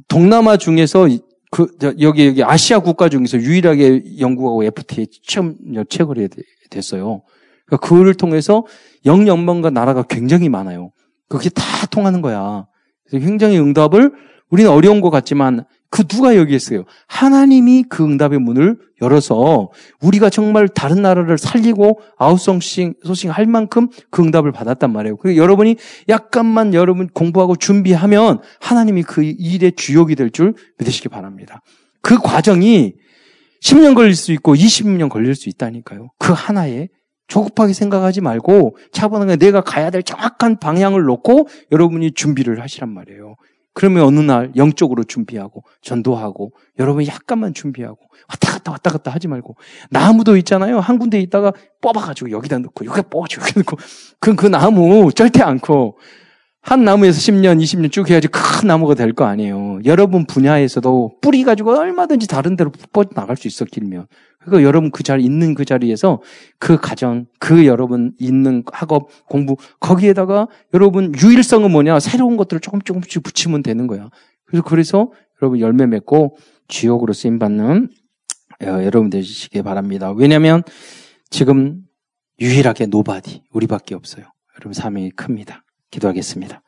[0.08, 1.08] 동남아 중에서
[1.54, 1.68] 그
[2.00, 5.54] 여기 여기 아시아 국가 중에서 유일하게 영국하고 FTA에 처음
[5.88, 6.28] 체결이
[6.68, 7.22] 됐어요.
[7.66, 8.66] 그러니까 그를 통해서
[9.06, 10.90] 영연방과 나라가 굉장히 많아요.
[11.28, 12.66] 그게 다 통하는 거야.
[13.06, 14.12] 그래서 굉장히 응답을
[14.50, 16.82] 우리는 어려운 것 같지만 그 누가 여기했어요?
[17.06, 19.70] 하나님이 그 응답의 문을 열어서
[20.02, 25.16] 우리가 정말 다른 나라를 살리고 아웃소싱 소싱 할 만큼 그 응답을 받았단 말이에요.
[25.18, 25.76] 그리고 여러분이
[26.08, 31.62] 약간만 여러분 공부하고 준비하면 하나님이 그 일의 주역이 될 줄 믿으시기 바랍니다.
[32.02, 32.94] 그 과정이
[33.62, 36.08] 10년 걸릴 수 있고 20년 걸릴 수 있다니까요.
[36.18, 36.88] 그 하나에
[37.28, 43.36] 조급하게 생각하지 말고 차분하게 내가 가야 될 정확한 방향을 놓고 여러분이 준비를 하시란 말이에요.
[43.74, 47.98] 그러면 어느 날 영적으로 준비하고 전도하고 여러분이 약간만 준비하고
[48.28, 49.56] 왔다 갔다 왔다 갔다 하지 말고
[49.90, 50.78] 나무도 있잖아요.
[50.78, 53.76] 한 군데 있다가 뽑아가지고 여기다 넣고 여기다 뽑아가지고 여기 넣고
[54.20, 55.98] 그럼 그 나무 절대 않고
[56.64, 59.80] 한 나무에서 10년, 20년 쭉 해야지 큰 나무가 될 거 아니에요.
[59.84, 64.06] 여러분 분야에서도 뿌리 가지고 얼마든지 다른 데로 뻗어 나갈 수 있어 길면.
[64.40, 66.22] 그러니까 여러분 그 자리 있는 그 자리에서
[66.58, 72.00] 그 가정, 그 여러분 있는 학업, 공부 거기에다가 여러분 유일성은 뭐냐?
[72.00, 74.08] 새로운 것들을 조금 조금씩 붙이면 되는 거야.
[74.46, 75.10] 그래서 그래서
[75.42, 76.36] 여러분 열매 맺고
[76.68, 77.90] 주역으로 쓰임 받는
[78.62, 80.12] 어, 여러분 되시기 바랍니다.
[80.12, 80.62] 왜냐하면
[81.28, 81.82] 지금
[82.40, 84.24] 유일하게 nobody 우리밖에 없어요.
[84.58, 85.63] 여러분 삶이 큽니다.
[85.94, 86.62] 기도하겠습니다.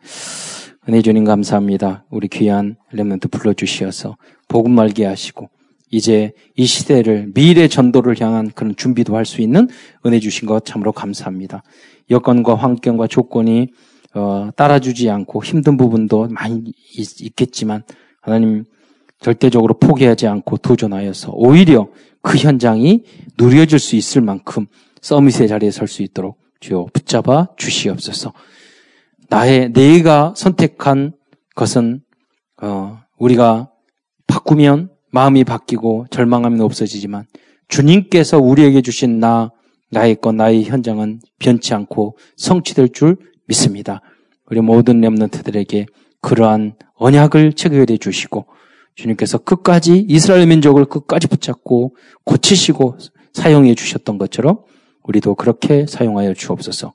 [0.89, 2.05] 은혜 주님 감사합니다.
[2.11, 4.17] 우리 귀한 remnant 불러주시어서
[4.49, 5.51] 복음 알게 하시고
[5.91, 9.69] 이제 이 시대를 미래 전도를 향한 그런 준비도 할 수 있는
[10.05, 11.63] 은혜 주신 것 참으로 감사합니다.
[12.11, 13.69] 여건과 환경과 조건이
[14.15, 17.83] 어, 따라주지 않고 힘든 부분도 많이 있, 겠지만
[18.23, 18.65] 하나님
[19.21, 21.89] 절대적으로 포기하지 않고 도전하여서 오히려
[22.23, 23.03] 그 현장이
[23.39, 24.67] 누려질 수 있을 만큼
[25.01, 28.33] 서밋의 자리에 설 수 있도록 주여 붙잡아 주시옵소서.
[29.29, 31.13] 나의 내가 선택한
[31.55, 32.01] 것은
[32.63, 33.71] 어, 우리가
[34.27, 37.25] 바꾸면 마음이 바뀌고 절망하면 없어지지만
[37.69, 39.51] 주님께서 우리에게 주신 나
[39.91, 43.17] 나의 것 나의 현장은 변치 않고 성취될 줄
[43.47, 44.01] 믿습니다.
[44.51, 45.87] 우리 모든 렘넌트들에게
[46.21, 48.47] 그러한 언약을 체결해 주시고
[48.95, 52.99] 주님께서 끝까지 이스라엘 민족을 끝까지 붙잡고 고치시고
[53.33, 54.61] 사용해 주셨던 것처럼
[55.03, 56.95] 우리도 그렇게 사용하여 주옵소서.